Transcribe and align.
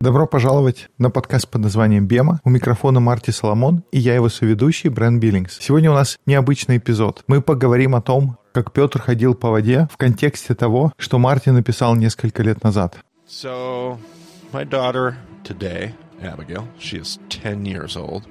Добро 0.00 0.26
пожаловать 0.26 0.88
на 0.98 1.10
подкаст 1.10 1.48
под 1.48 1.62
названием 1.62 2.06
«Бема». 2.06 2.40
У 2.44 2.50
микрофона 2.50 3.00
Марти 3.00 3.30
Соломон 3.30 3.84
и 3.92 3.98
я 3.98 4.14
его 4.14 4.28
соведущий 4.28 4.90
Брэн 4.90 5.20
Биллингс. 5.20 5.58
Сегодня 5.60 5.90
у 5.90 5.94
нас 5.94 6.18
необычный 6.26 6.78
эпизод. 6.78 7.22
Мы 7.26 7.40
поговорим 7.42 7.94
о 7.94 8.02
том, 8.02 8.38
как 8.52 8.72
Петр 8.72 9.00
ходил 9.00 9.34
по 9.34 9.50
воде 9.50 9.88
в 9.92 9.96
контексте 9.96 10.54
того, 10.54 10.92
что 10.96 11.18
Марти 11.18 11.50
написал 11.50 11.94
несколько 11.94 12.42
лет 12.42 12.62
назад. 12.62 12.98
So, 13.26 13.98
my 14.52 14.68
daughter 14.68 15.14
today, 15.44 15.92
Abigail, 16.20 16.64
she 16.78 17.00
is 17.00 17.18
10 17.28 17.64
years 17.64 17.96
old. 17.96 18.24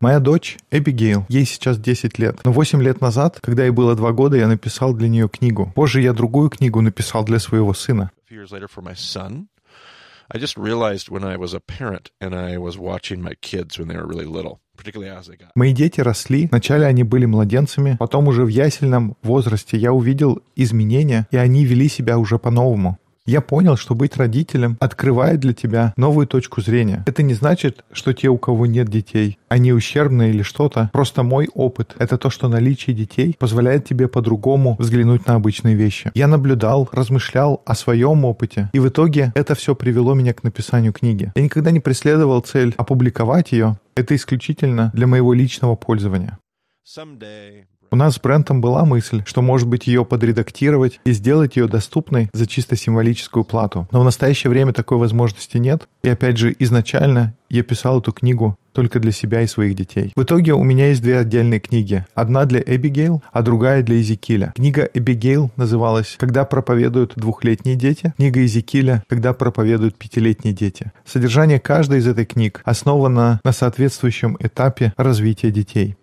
Моя 0.00 0.20
дочь 0.20 0.58
Эбигейл, 0.70 1.26
ей 1.28 1.44
сейчас 1.44 1.78
10 1.78 2.18
лет. 2.18 2.40
Но 2.44 2.52
8 2.52 2.82
лет 2.82 3.00
назад, 3.00 3.38
когда 3.42 3.64
ей 3.64 3.70
было 3.70 3.94
2 3.94 4.12
года, 4.12 4.36
я 4.36 4.48
написал 4.48 4.94
для 4.94 5.08
нее 5.08 5.28
книгу. 5.28 5.72
Позже 5.74 6.00
я 6.00 6.12
другую 6.12 6.50
книгу 6.50 6.80
написал 6.80 7.24
для 7.24 7.38
своего 7.38 7.74
сына. 7.74 8.10
I 10.28 10.38
just 10.40 10.56
realized 10.56 11.08
when 11.08 11.24
I 11.24 11.36
was 11.36 11.54
a 11.54 11.60
parent 11.60 12.10
and 12.20 12.34
I 12.34 12.56
was 12.58 12.76
watching 12.76 13.22
my 13.22 13.34
kids 13.40 13.78
when 13.78 13.86
they 13.86 13.96
were 13.96 14.06
really 14.06 14.26
little. 14.26 14.58
Мои 15.54 15.72
дети 15.72 16.00
росли, 16.00 16.48
вначале 16.48 16.84
они 16.84 17.02
были 17.02 17.24
младенцами, 17.26 17.96
потом 17.98 18.28
уже 18.28 18.44
в 18.44 18.48
ясельном 18.48 19.16
возрасте 19.22 19.76
я 19.78 19.92
увидел 19.92 20.42
изменения, 20.54 21.26
и 21.30 21.36
они 21.36 21.64
вели 21.64 21.88
себя 21.88 22.18
уже 22.18 22.38
по-новому. 22.38 22.98
Я 23.26 23.40
понял, 23.40 23.76
что 23.76 23.96
быть 23.96 24.16
родителем 24.16 24.76
открывает 24.78 25.40
для 25.40 25.52
тебя 25.52 25.92
новую 25.96 26.28
точку 26.28 26.60
зрения. 26.60 27.02
Это 27.06 27.24
не 27.24 27.34
значит, 27.34 27.84
что 27.90 28.12
те, 28.12 28.28
у 28.28 28.38
кого 28.38 28.66
нет 28.66 28.88
детей, 28.88 29.38
они 29.48 29.72
ущербные 29.72 30.30
или 30.30 30.42
что-то. 30.42 30.90
Просто 30.92 31.24
мой 31.24 31.48
опыт— 31.52 31.96
это 31.98 32.18
то, 32.18 32.30
что 32.30 32.46
наличие 32.46 32.94
детей 32.94 33.34
позволяет 33.36 33.84
тебе 33.84 34.06
по-другому 34.06 34.76
взглянуть 34.78 35.26
на 35.26 35.34
обычные 35.34 35.74
вещи. 35.74 36.12
Я 36.14 36.28
наблюдал, 36.28 36.88
размышлял 36.92 37.62
о 37.66 37.74
своем 37.74 38.24
опыте, 38.24 38.70
и 38.72 38.78
в 38.78 38.88
итоге 38.88 39.32
это 39.34 39.56
все 39.56 39.74
привело 39.74 40.14
меня 40.14 40.32
к 40.32 40.44
написанию 40.44 40.92
книги. 40.92 41.32
Я 41.34 41.42
никогда 41.42 41.72
не 41.72 41.80
преследовал 41.80 42.40
цель 42.42 42.74
опубликовать 42.76 43.50
ее. 43.50 43.76
Это 43.96 44.14
исключительно 44.14 44.92
для 44.94 45.08
моего 45.08 45.32
личного 45.32 45.74
пользования. 45.74 46.38
У 47.90 47.96
нас 47.96 48.14
с 48.14 48.20
Брентом 48.20 48.60
была 48.60 48.84
мысль, 48.84 49.22
что 49.26 49.42
может 49.42 49.68
быть 49.68 49.86
ее 49.86 50.04
подредактировать 50.04 51.00
и 51.04 51.12
сделать 51.12 51.56
ее 51.56 51.68
доступной 51.68 52.28
за 52.32 52.46
чисто 52.46 52.76
символическую 52.76 53.44
плату. 53.44 53.88
Но 53.90 54.00
в 54.00 54.04
настоящее 54.04 54.50
время 54.50 54.72
такой 54.72 54.98
возможности 54.98 55.58
нет. 55.58 55.88
И 56.02 56.08
опять 56.08 56.36
же, 56.36 56.54
изначально 56.58 57.34
я 57.48 57.62
писал 57.62 58.00
эту 58.00 58.12
книгу 58.12 58.56
только 58.72 59.00
для 59.00 59.12
себя 59.12 59.40
и 59.40 59.46
своих 59.46 59.74
детей. 59.74 60.12
В 60.14 60.22
итоге 60.22 60.52
у 60.52 60.62
меня 60.62 60.88
есть 60.88 61.00
две 61.00 61.18
отдельные 61.18 61.60
книги. 61.60 62.04
Одна 62.14 62.44
для 62.44 62.60
Эбигейл, 62.60 63.22
а 63.32 63.42
другая 63.42 63.82
для 63.82 64.00
Изекиля. 64.00 64.52
Книга 64.54 64.88
Эбигейл 64.92 65.50
называлась 65.56 66.16
«Когда 66.18 66.44
проповедуют 66.44 67.12
двухлетние 67.16 67.76
дети», 67.76 68.12
книга 68.16 68.44
Изекиля 68.44 69.02
«Когда 69.08 69.32
проповедуют 69.32 69.96
пятилетние 69.96 70.52
дети». 70.52 70.92
Содержание 71.06 71.58
каждой 71.58 72.00
из 72.00 72.06
этой 72.06 72.26
книг 72.26 72.60
основано 72.64 73.40
на 73.42 73.52
соответствующем 73.52 74.36
этапе 74.40 74.92
развития 74.96 75.50
детей. 75.50 75.96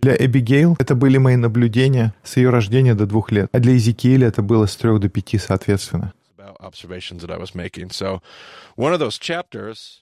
Для 0.00 0.14
Эбигейл 0.16 0.76
это 0.78 0.94
были 0.94 1.18
мои 1.18 1.36
наблюдения 1.36 2.14
с 2.22 2.36
ее 2.36 2.50
рождения 2.50 2.94
до 2.94 3.06
двух 3.06 3.32
лет, 3.32 3.48
а 3.52 3.58
для 3.58 3.76
Изекииля 3.76 4.28
это 4.28 4.42
было 4.42 4.66
с 4.66 4.76
трех 4.76 5.00
до 5.00 5.08
пяти 5.08 5.38
соответственно. 5.38 6.12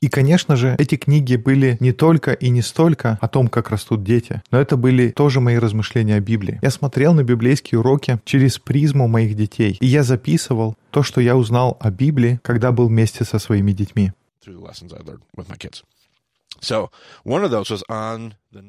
И, 0.01 0.09
конечно 0.09 0.57
же, 0.57 0.77
эти 0.79 0.97
книги 0.97 1.37
были 1.37 1.77
не 1.81 1.93
только 1.93 2.33
и 2.33 2.51
не 2.51 2.63
столько 2.63 3.19
о 3.21 3.29
том, 3.29 3.49
как 3.49 3.71
растут 3.71 4.05
дети, 4.05 4.43
но 4.51 4.61
это 4.61 4.77
были 4.77 5.11
тоже 5.11 5.41
мои 5.41 5.57
размышления 5.57 6.17
о 6.17 6.21
Библии. 6.21 6.59
Я 6.63 6.71
смотрел 6.71 7.15
на 7.15 7.25
библейские 7.25 7.81
уроки 7.81 8.21
через 8.25 8.59
призму 8.59 9.09
моих 9.09 9.37
детей, 9.37 9.79
и 9.81 9.87
я 9.87 10.03
записывал 10.03 10.77
то, 10.91 11.03
что 11.03 11.21
я 11.21 11.37
узнал 11.37 11.79
о 11.81 11.91
Библии, 11.91 12.41
когда 12.43 12.73
был 12.73 12.89
вместе 12.89 13.25
со 13.25 13.39
своими 13.39 13.73
детьми. 13.73 14.13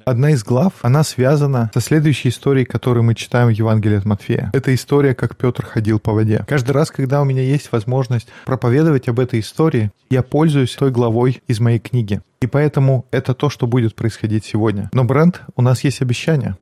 Одна 0.05 0.31
из 0.31 0.43
глав, 0.43 0.73
она 0.81 1.03
связана 1.03 1.71
со 1.73 1.81
следующей 1.81 2.29
историей, 2.29 2.65
которую 2.65 3.03
мы 3.03 3.15
читаем 3.15 3.47
в 3.47 3.51
Евангелии 3.51 3.97
от 3.97 4.05
Матфея. 4.05 4.49
Это 4.53 4.73
история, 4.73 5.13
как 5.13 5.35
Петр 5.35 5.65
ходил 5.65 5.99
по 5.99 6.13
воде. 6.13 6.45
Каждый 6.47 6.71
раз, 6.71 6.91
когда 6.91 7.21
у 7.21 7.25
меня 7.25 7.41
есть 7.41 7.71
возможность 7.71 8.27
проповедовать 8.45 9.09
об 9.09 9.19
этой 9.19 9.39
истории, 9.39 9.91
я 10.09 10.23
пользуюсь 10.23 10.75
той 10.75 10.91
главой 10.91 11.41
из 11.47 11.59
моей 11.59 11.79
книги. 11.79 12.21
И 12.39 12.47
поэтому 12.47 13.05
это 13.11 13.33
то, 13.33 13.49
что 13.49 13.67
будет 13.67 13.95
происходить 13.95 14.45
сегодня. 14.45 14.89
Но, 14.93 15.03
Брент, 15.03 15.41
у 15.55 15.61
нас 15.61 15.83
есть 15.83 16.01
обещание. 16.01 16.55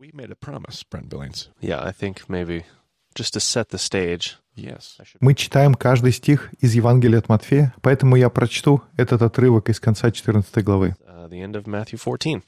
Yeah, 1.61 1.85
I 1.85 1.93
think 1.93 2.17
maybe 2.27 2.63
just 3.15 3.33
to 3.33 3.39
set 3.39 3.69
the 3.71 3.77
stage. 3.77 4.37
Мы 5.19 5.35
читаем 5.35 5.73
каждый 5.73 6.11
стих 6.11 6.49
из 6.59 6.73
Евангелия 6.73 7.19
от 7.19 7.29
Матфея, 7.29 7.73
поэтому 7.81 8.15
я 8.15 8.29
прочту 8.29 8.81
этот 8.97 9.21
отрывок 9.21 9.69
из 9.69 9.79
конца 9.79 10.11
14 10.11 10.63
главы. 10.63 10.95
the 11.29 11.41
end 11.41 11.55
of 11.55 11.67
Matthew 11.67 11.97
14. 11.97 12.43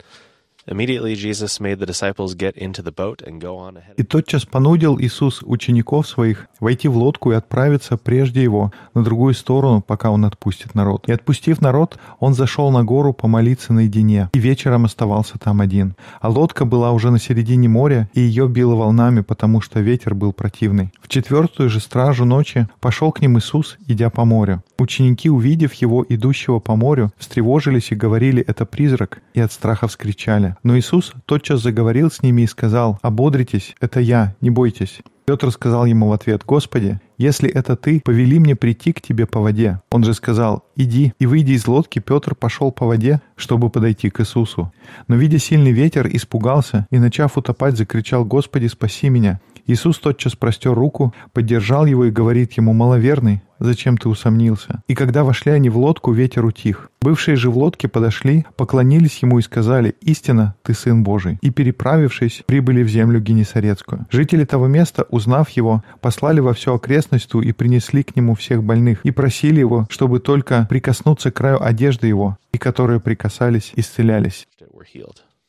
И 3.97 4.03
тотчас 4.03 4.45
понудил 4.45 4.99
Иисус 4.99 5.41
учеников 5.43 6.07
своих 6.07 6.47
войти 6.59 6.87
в 6.87 6.97
лодку 6.97 7.31
и 7.31 7.35
отправиться 7.35 7.97
прежде 7.97 8.43
его 8.43 8.71
на 8.93 9.03
другую 9.03 9.33
сторону, 9.33 9.81
пока 9.81 10.11
он 10.11 10.23
отпустит 10.25 10.75
народ. 10.75 11.07
И 11.07 11.11
отпустив 11.11 11.61
народ, 11.61 11.97
он 12.19 12.33
зашел 12.33 12.69
на 12.71 12.83
гору 12.83 13.13
помолиться 13.13 13.73
наедине, 13.73 14.29
и 14.33 14.39
вечером 14.39 14.85
оставался 14.85 15.39
там 15.39 15.61
один. 15.61 15.95
А 16.19 16.29
лодка 16.29 16.65
была 16.65 16.91
уже 16.91 17.09
на 17.09 17.19
середине 17.19 17.67
моря, 17.67 18.09
и 18.13 18.21
ее 18.21 18.47
било 18.47 18.75
волнами, 18.75 19.21
потому 19.21 19.61
что 19.61 19.79
ветер 19.79 20.13
был 20.13 20.31
противный. 20.31 20.91
В 21.01 21.07
четвертую 21.07 21.69
же 21.69 21.79
стражу 21.79 22.25
ночи 22.25 22.67
пошел 22.79 23.11
к 23.11 23.21
ним 23.21 23.37
Иисус, 23.39 23.77
идя 23.87 24.09
по 24.09 24.25
морю. 24.25 24.63
Ученики, 24.77 25.29
увидев 25.29 25.73
его, 25.73 26.05
идущего 26.07 26.59
по 26.59 26.75
морю, 26.75 27.11
встревожились 27.17 27.91
и 27.91 27.95
говорили, 27.95 28.43
это 28.43 28.65
призрак, 28.65 29.21
и 29.33 29.39
от 29.39 29.51
страха 29.51 29.87
вскричали. 29.87 30.50
Но 30.63 30.77
Иисус 30.77 31.13
тотчас 31.25 31.61
заговорил 31.61 32.11
с 32.11 32.21
ними 32.21 32.43
и 32.43 32.47
сказал, 32.47 32.99
«Ободритесь, 33.01 33.75
это 33.79 33.99
я, 33.99 34.35
не 34.41 34.49
бойтесь». 34.49 35.01
Петр 35.25 35.51
сказал 35.51 35.85
ему 35.85 36.09
в 36.09 36.13
ответ, 36.13 36.43
«Господи, 36.45 36.99
если 37.17 37.49
это 37.49 37.75
ты, 37.75 38.01
повели 38.03 38.39
мне 38.39 38.55
прийти 38.55 38.91
к 38.91 39.01
тебе 39.01 39.25
по 39.25 39.39
воде». 39.39 39.79
Он 39.91 40.03
же 40.03 40.13
сказал, 40.13 40.65
«Иди». 40.75 41.13
И, 41.19 41.25
выйдя 41.25 41.53
из 41.53 41.67
лодки, 41.67 41.99
Петр 41.99 42.35
пошел 42.35 42.71
по 42.71 42.85
воде, 42.85 43.21
чтобы 43.35 43.69
подойти 43.69 44.09
к 44.09 44.19
Иисусу. 44.19 44.73
Но, 45.07 45.15
видя 45.15 45.37
сильный 45.37 45.71
ветер, 45.71 46.09
испугался 46.11 46.87
и, 46.89 46.99
начав 46.99 47.37
утопать, 47.37 47.77
закричал, 47.77 48.25
«Господи, 48.25 48.67
спаси 48.67 49.09
меня!» 49.09 49.39
Иисус 49.67 49.99
тотчас 49.99 50.35
простер 50.35 50.73
руку, 50.73 51.13
поддержал 51.33 51.85
его 51.85 52.05
и 52.05 52.11
говорит 52.11 52.53
ему, 52.53 52.73
«Маловерный, 52.73 53.41
зачем 53.59 53.97
ты 53.97 54.09
усомнился?» 54.09 54.83
И 54.87 54.95
когда 54.95 55.23
вошли 55.23 55.51
они 55.51 55.69
в 55.69 55.77
лодку, 55.77 56.11
ветер 56.11 56.45
утих. 56.45 56.89
Бывшие 57.01 57.35
же 57.35 57.49
в 57.49 57.57
лодке 57.57 57.87
подошли, 57.87 58.45
поклонились 58.55 59.19
ему 59.19 59.39
и 59.39 59.41
сказали, 59.41 59.95
«Истина, 60.01 60.55
ты 60.63 60.73
Сын 60.73 61.03
Божий». 61.03 61.39
И, 61.41 61.49
переправившись, 61.49 62.43
прибыли 62.45 62.83
в 62.83 62.87
землю 62.87 63.19
Генесарецкую. 63.19 64.07
Жители 64.09 64.45
того 64.45 64.67
места, 64.67 65.05
узнав 65.09 65.49
его, 65.49 65.83
послали 66.01 66.39
во 66.39 66.53
всю 66.53 66.73
окрестностью 66.73 67.41
и 67.41 67.51
принесли 67.51 68.03
к 68.03 68.15
нему 68.15 68.35
всех 68.35 68.63
больных, 68.63 68.99
и 69.03 69.11
просили 69.11 69.59
его, 69.59 69.87
чтобы 69.89 70.19
только 70.19 70.67
прикоснуться 70.69 71.31
к 71.31 71.35
краю 71.35 71.63
одежды 71.63 72.07
его, 72.07 72.37
и 72.51 72.57
которые 72.57 72.99
прикасались, 72.99 73.71
исцелялись. 73.75 74.47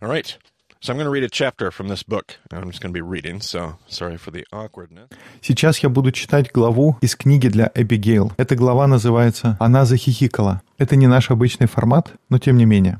All 0.02 0.08
right. 0.08 0.36
So 0.84 0.92
I'm 0.92 0.96
going 0.96 1.06
to 1.06 1.10
read 1.12 1.22
a 1.22 1.28
chapter 1.30 1.70
from 1.70 1.86
this 1.86 2.02
book. 2.02 2.34
I'm 2.50 2.68
just 2.68 2.82
going 2.82 2.92
to 2.92 2.98
be 2.98 3.00
reading, 3.00 3.40
so 3.40 3.76
sorry 3.86 4.18
for 4.18 4.32
the 4.32 4.44
awkwardness. 4.50 5.10
Сейчас 5.40 5.78
я 5.78 5.88
буду 5.88 6.10
читать 6.10 6.50
главу 6.52 6.98
из 7.00 7.14
книги 7.14 7.46
для 7.46 7.70
Эбигейл. 7.72 8.32
Эта 8.36 8.56
глава 8.56 8.88
называется 8.88 9.56
«Она 9.60 9.84
захихикала». 9.84 10.60
Это 10.78 10.96
не 10.96 11.06
наш 11.06 11.30
обычный 11.30 11.68
формат, 11.68 12.14
но 12.28 12.38
тем 12.38 12.56
не 12.56 12.64
менее. 12.64 12.98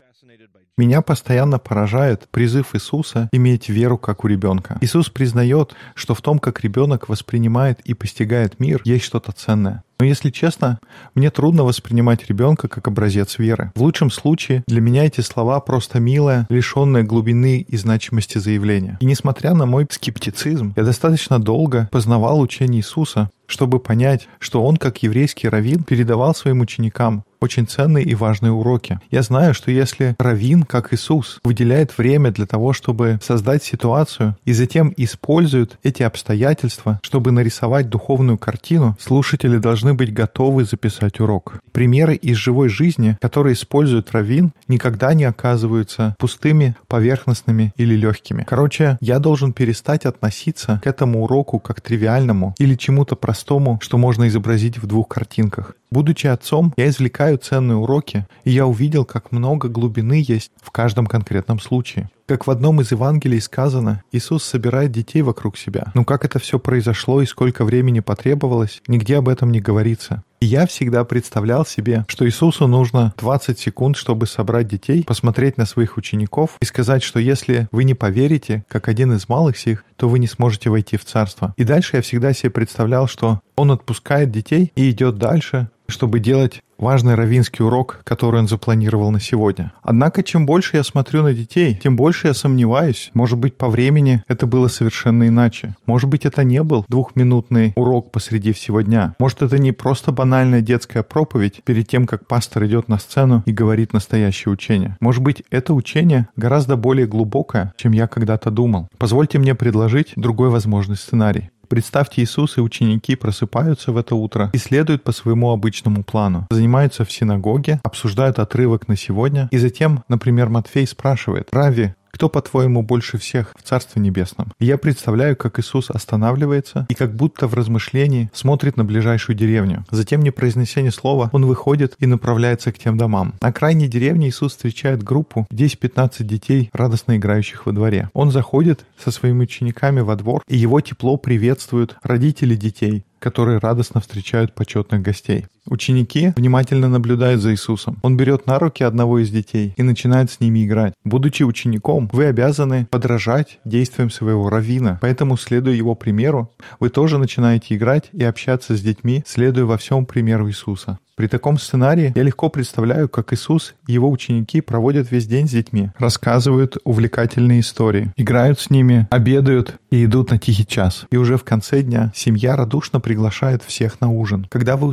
Меня 0.78 1.02
постоянно 1.02 1.58
поражает 1.58 2.28
призыв 2.30 2.76
Иисуса 2.76 3.28
иметь 3.32 3.68
веру, 3.68 3.98
как 3.98 4.24
у 4.24 4.28
ребенка. 4.28 4.78
Иисус 4.80 5.10
признает, 5.10 5.74
что 5.96 6.14
в 6.14 6.22
том, 6.22 6.38
как 6.38 6.60
ребенок 6.60 7.08
воспринимает 7.08 7.80
и 7.80 7.94
постигает 7.94 8.60
мир, 8.60 8.80
есть 8.84 9.04
что-то 9.04 9.32
ценное. 9.32 9.82
Но 10.02 10.06
если 10.06 10.30
честно, 10.30 10.80
мне 11.14 11.30
трудно 11.30 11.62
воспринимать 11.62 12.26
ребенка 12.26 12.66
как 12.66 12.88
образец 12.88 13.38
веры. 13.38 13.70
В 13.76 13.82
лучшем 13.82 14.10
случае 14.10 14.64
для 14.66 14.80
меня 14.80 15.04
эти 15.04 15.20
слова 15.20 15.60
просто 15.60 16.00
милое, 16.00 16.44
лишенное 16.50 17.04
глубины 17.04 17.60
и 17.60 17.76
значимости 17.76 18.38
заявления. 18.38 18.98
И 18.98 19.04
несмотря 19.04 19.54
на 19.54 19.64
мой 19.64 19.86
скептицизм, 19.88 20.72
я 20.74 20.82
достаточно 20.82 21.40
долго 21.40 21.88
познавал 21.92 22.40
учение 22.40 22.80
Иисуса, 22.80 23.30
чтобы 23.46 23.78
понять, 23.78 24.28
что 24.38 24.64
он, 24.64 24.76
как 24.76 25.02
еврейский 25.02 25.48
раввин, 25.48 25.84
передавал 25.84 26.34
своим 26.34 26.62
ученикам 26.62 27.22
очень 27.42 27.66
ценные 27.66 28.04
и 28.04 28.14
важные 28.14 28.52
уроки. 28.52 29.00
Я 29.10 29.22
знаю, 29.22 29.52
что 29.52 29.70
если 29.70 30.14
раввин, 30.18 30.62
как 30.62 30.94
Иисус, 30.94 31.40
выделяет 31.44 31.98
время 31.98 32.30
для 32.30 32.46
того, 32.46 32.72
чтобы 32.72 33.18
создать 33.22 33.64
ситуацию 33.64 34.36
и 34.44 34.52
затем 34.52 34.94
использует 34.96 35.76
эти 35.82 36.02
обстоятельства, 36.02 37.00
чтобы 37.02 37.32
нарисовать 37.32 37.88
духовную 37.88 38.38
картину, 38.38 38.96
слушатели 39.00 39.58
должны 39.58 39.91
должны 39.92 39.94
быть 39.94 40.12
готовы 40.14 40.64
записать 40.64 41.20
урок. 41.20 41.54
Примеры 41.72 42.14
из 42.14 42.36
живой 42.36 42.68
жизни, 42.68 43.16
которые 43.20 43.54
используют 43.54 44.12
раввин, 44.12 44.52
никогда 44.68 45.14
не 45.14 45.24
оказываются 45.24 46.14
пустыми, 46.18 46.74
поверхностными 46.88 47.72
или 47.76 47.94
легкими. 47.94 48.44
Короче, 48.48 48.96
я 49.00 49.18
должен 49.18 49.52
перестать 49.52 50.06
относиться 50.06 50.80
к 50.82 50.86
этому 50.86 51.24
уроку 51.24 51.58
как 51.58 51.80
тривиальному 51.80 52.54
или 52.58 52.74
чему-то 52.76 53.16
простому, 53.16 53.78
что 53.82 53.98
можно 53.98 54.26
изобразить 54.28 54.78
в 54.78 54.86
двух 54.86 55.08
картинках. 55.08 55.74
Будучи 55.92 56.26
отцом, 56.26 56.72
я 56.78 56.88
извлекаю 56.88 57.36
ценные 57.36 57.76
уроки, 57.76 58.26
и 58.44 58.50
я 58.50 58.66
увидел, 58.66 59.04
как 59.04 59.30
много 59.30 59.68
глубины 59.68 60.24
есть 60.26 60.50
в 60.62 60.70
каждом 60.70 61.06
конкретном 61.06 61.60
случае. 61.60 62.08
Как 62.24 62.46
в 62.46 62.50
одном 62.50 62.80
из 62.80 62.92
Евангелий 62.92 63.42
сказано, 63.42 64.02
Иисус 64.10 64.42
собирает 64.42 64.90
детей 64.90 65.20
вокруг 65.20 65.58
себя. 65.58 65.92
Но 65.92 66.06
как 66.06 66.24
это 66.24 66.38
все 66.38 66.58
произошло 66.58 67.20
и 67.20 67.26
сколько 67.26 67.66
времени 67.66 68.00
потребовалось, 68.00 68.80
нигде 68.86 69.18
об 69.18 69.28
этом 69.28 69.52
не 69.52 69.60
говорится. 69.60 70.22
И 70.40 70.46
я 70.46 70.66
всегда 70.66 71.04
представлял 71.04 71.64
себе, 71.64 72.04
что 72.08 72.26
Иисусу 72.26 72.66
нужно 72.66 73.14
20 73.18 73.60
секунд, 73.60 73.96
чтобы 73.96 74.26
собрать 74.26 74.66
детей, 74.66 75.04
посмотреть 75.04 75.56
на 75.56 75.66
своих 75.66 75.96
учеников 75.96 76.56
и 76.60 76.64
сказать, 76.64 77.04
что 77.04 77.20
если 77.20 77.68
вы 77.70 77.84
не 77.84 77.94
поверите, 77.94 78.64
как 78.66 78.88
один 78.88 79.12
из 79.12 79.28
малых 79.28 79.56
сих, 79.56 79.84
то 79.96 80.08
вы 80.08 80.18
не 80.18 80.26
сможете 80.26 80.68
войти 80.68 80.96
в 80.96 81.04
Царство. 81.04 81.54
И 81.56 81.62
дальше 81.62 81.96
я 81.96 82.02
всегда 82.02 82.32
себе 82.32 82.50
представлял, 82.50 83.06
что 83.06 83.40
Он 83.54 83.70
отпускает 83.70 84.32
детей 84.32 84.72
и 84.74 84.90
идет 84.90 85.16
дальше, 85.16 85.68
чтобы 85.88 86.20
делать 86.20 86.62
важный 86.82 87.14
равинский 87.14 87.64
урок, 87.64 88.00
который 88.04 88.40
он 88.40 88.48
запланировал 88.48 89.10
на 89.12 89.20
сегодня. 89.20 89.72
Однако, 89.82 90.22
чем 90.22 90.46
больше 90.46 90.76
я 90.76 90.82
смотрю 90.82 91.22
на 91.22 91.32
детей, 91.32 91.78
тем 91.80 91.96
больше 91.96 92.26
я 92.26 92.34
сомневаюсь. 92.34 93.10
Может 93.14 93.38
быть, 93.38 93.56
по 93.56 93.68
времени 93.68 94.22
это 94.26 94.46
было 94.46 94.66
совершенно 94.66 95.28
иначе. 95.28 95.76
Может 95.86 96.10
быть, 96.10 96.26
это 96.26 96.42
не 96.42 96.62
был 96.62 96.84
двухминутный 96.88 97.72
урок 97.76 98.10
посреди 98.10 98.52
всего 98.52 98.80
дня. 98.80 99.14
Может, 99.20 99.42
это 99.42 99.58
не 99.58 99.70
просто 99.70 100.10
банальная 100.10 100.60
детская 100.60 101.04
проповедь 101.04 101.62
перед 101.64 101.86
тем, 101.86 102.06
как 102.06 102.26
пастор 102.26 102.66
идет 102.66 102.88
на 102.88 102.98
сцену 102.98 103.44
и 103.46 103.52
говорит 103.52 103.92
настоящее 103.92 104.52
учение. 104.52 104.96
Может 105.00 105.22
быть, 105.22 105.44
это 105.50 105.74
учение 105.74 106.28
гораздо 106.36 106.76
более 106.76 107.06
глубокое, 107.06 107.72
чем 107.76 107.92
я 107.92 108.08
когда-то 108.08 108.50
думал. 108.50 108.88
Позвольте 108.98 109.38
мне 109.38 109.54
предложить 109.54 110.14
другой 110.16 110.48
возможный 110.48 110.96
сценарий. 110.96 111.50
Представьте, 111.72 112.20
Иисус 112.20 112.58
и 112.58 112.60
ученики 112.60 113.16
просыпаются 113.16 113.92
в 113.92 113.96
это 113.96 114.14
утро 114.14 114.50
и 114.52 114.58
следуют 114.58 115.04
по 115.04 115.12
своему 115.12 115.52
обычному 115.52 116.04
плану. 116.04 116.46
Занимаются 116.50 117.06
в 117.06 117.10
синагоге, 117.10 117.80
обсуждают 117.82 118.38
отрывок 118.38 118.88
на 118.88 118.96
сегодня, 118.98 119.48
и 119.50 119.56
затем, 119.56 120.04
например, 120.06 120.50
Матфей 120.50 120.86
спрашивает, 120.86 121.48
«Рави, 121.50 121.94
кто, 122.12 122.28
по-твоему, 122.28 122.82
больше 122.82 123.16
всех 123.16 123.54
в 123.56 123.62
Царстве 123.62 124.02
Небесном? 124.02 124.52
Я 124.60 124.76
представляю, 124.76 125.34
как 125.34 125.58
Иисус 125.58 125.90
останавливается 125.90 126.86
и 126.90 126.94
как 126.94 127.14
будто 127.14 127.46
в 127.46 127.54
размышлении 127.54 128.30
смотрит 128.34 128.76
на 128.76 128.84
ближайшую 128.84 129.34
деревню. 129.34 129.84
Затем, 129.90 130.20
не 130.20 130.30
произнеся 130.30 130.82
ни 130.82 130.90
слова, 130.90 131.30
он 131.32 131.46
выходит 131.46 131.94
и 131.98 132.06
направляется 132.06 132.70
к 132.70 132.78
тем 132.78 132.98
домам. 132.98 133.34
На 133.40 133.52
крайней 133.52 133.88
деревне 133.88 134.28
Иисус 134.28 134.52
встречает 134.52 135.02
группу 135.02 135.46
10-15 135.50 136.22
детей, 136.24 136.70
радостно 136.74 137.16
играющих 137.16 137.64
во 137.64 137.72
дворе. 137.72 138.10
Он 138.12 138.30
заходит 138.30 138.84
со 139.02 139.10
своими 139.10 139.44
учениками 139.44 140.00
во 140.00 140.14
двор, 140.14 140.42
и 140.46 140.56
его 140.56 140.80
тепло 140.80 141.16
приветствуют 141.16 141.96
родители 142.02 142.54
детей, 142.54 143.04
которые 143.18 143.58
радостно 143.58 144.00
встречают 144.00 144.54
почетных 144.54 145.00
гостей. 145.00 145.46
Ученики 145.66 146.32
внимательно 146.36 146.88
наблюдают 146.88 147.40
за 147.40 147.52
Иисусом. 147.52 147.98
Он 148.02 148.16
берет 148.16 148.46
на 148.46 148.58
руки 148.58 148.82
одного 148.82 149.20
из 149.20 149.30
детей 149.30 149.74
и 149.76 149.82
начинает 149.82 150.30
с 150.30 150.40
ними 150.40 150.64
играть. 150.64 150.94
Будучи 151.04 151.44
учеником, 151.44 152.10
вы 152.12 152.26
обязаны 152.26 152.86
подражать 152.90 153.60
действиям 153.64 154.10
своего 154.10 154.50
раввина. 154.50 154.98
Поэтому, 155.00 155.36
следуя 155.36 155.74
его 155.74 155.94
примеру, 155.94 156.50
вы 156.80 156.88
тоже 156.88 157.18
начинаете 157.18 157.76
играть 157.76 158.10
и 158.12 158.24
общаться 158.24 158.76
с 158.76 158.80
детьми, 158.80 159.22
следуя 159.26 159.64
во 159.64 159.76
всем 159.76 160.04
примеру 160.04 160.48
Иисуса. 160.48 160.98
При 161.14 161.28
таком 161.28 161.58
сценарии 161.58 162.12
я 162.16 162.22
легко 162.22 162.48
представляю, 162.48 163.08
как 163.08 163.32
Иисус 163.34 163.74
и 163.86 163.92
его 163.92 164.10
ученики 164.10 164.62
проводят 164.62 165.10
весь 165.10 165.26
день 165.26 165.46
с 165.46 165.50
детьми, 165.50 165.90
рассказывают 165.98 166.78
увлекательные 166.84 167.60
истории, 167.60 168.12
играют 168.16 168.58
с 168.58 168.70
ними, 168.70 169.06
обедают 169.10 169.78
и 169.90 170.06
идут 170.06 170.30
на 170.30 170.38
тихий 170.38 170.66
час. 170.66 171.04
И 171.10 171.18
уже 171.18 171.36
в 171.36 171.44
конце 171.44 171.82
дня 171.82 172.12
семья 172.14 172.56
радушно 172.56 172.98
приглашает 172.98 173.62
всех 173.62 174.00
на 174.00 174.10
ужин. 174.10 174.46
Когда 174.50 174.76
вы 174.76 174.88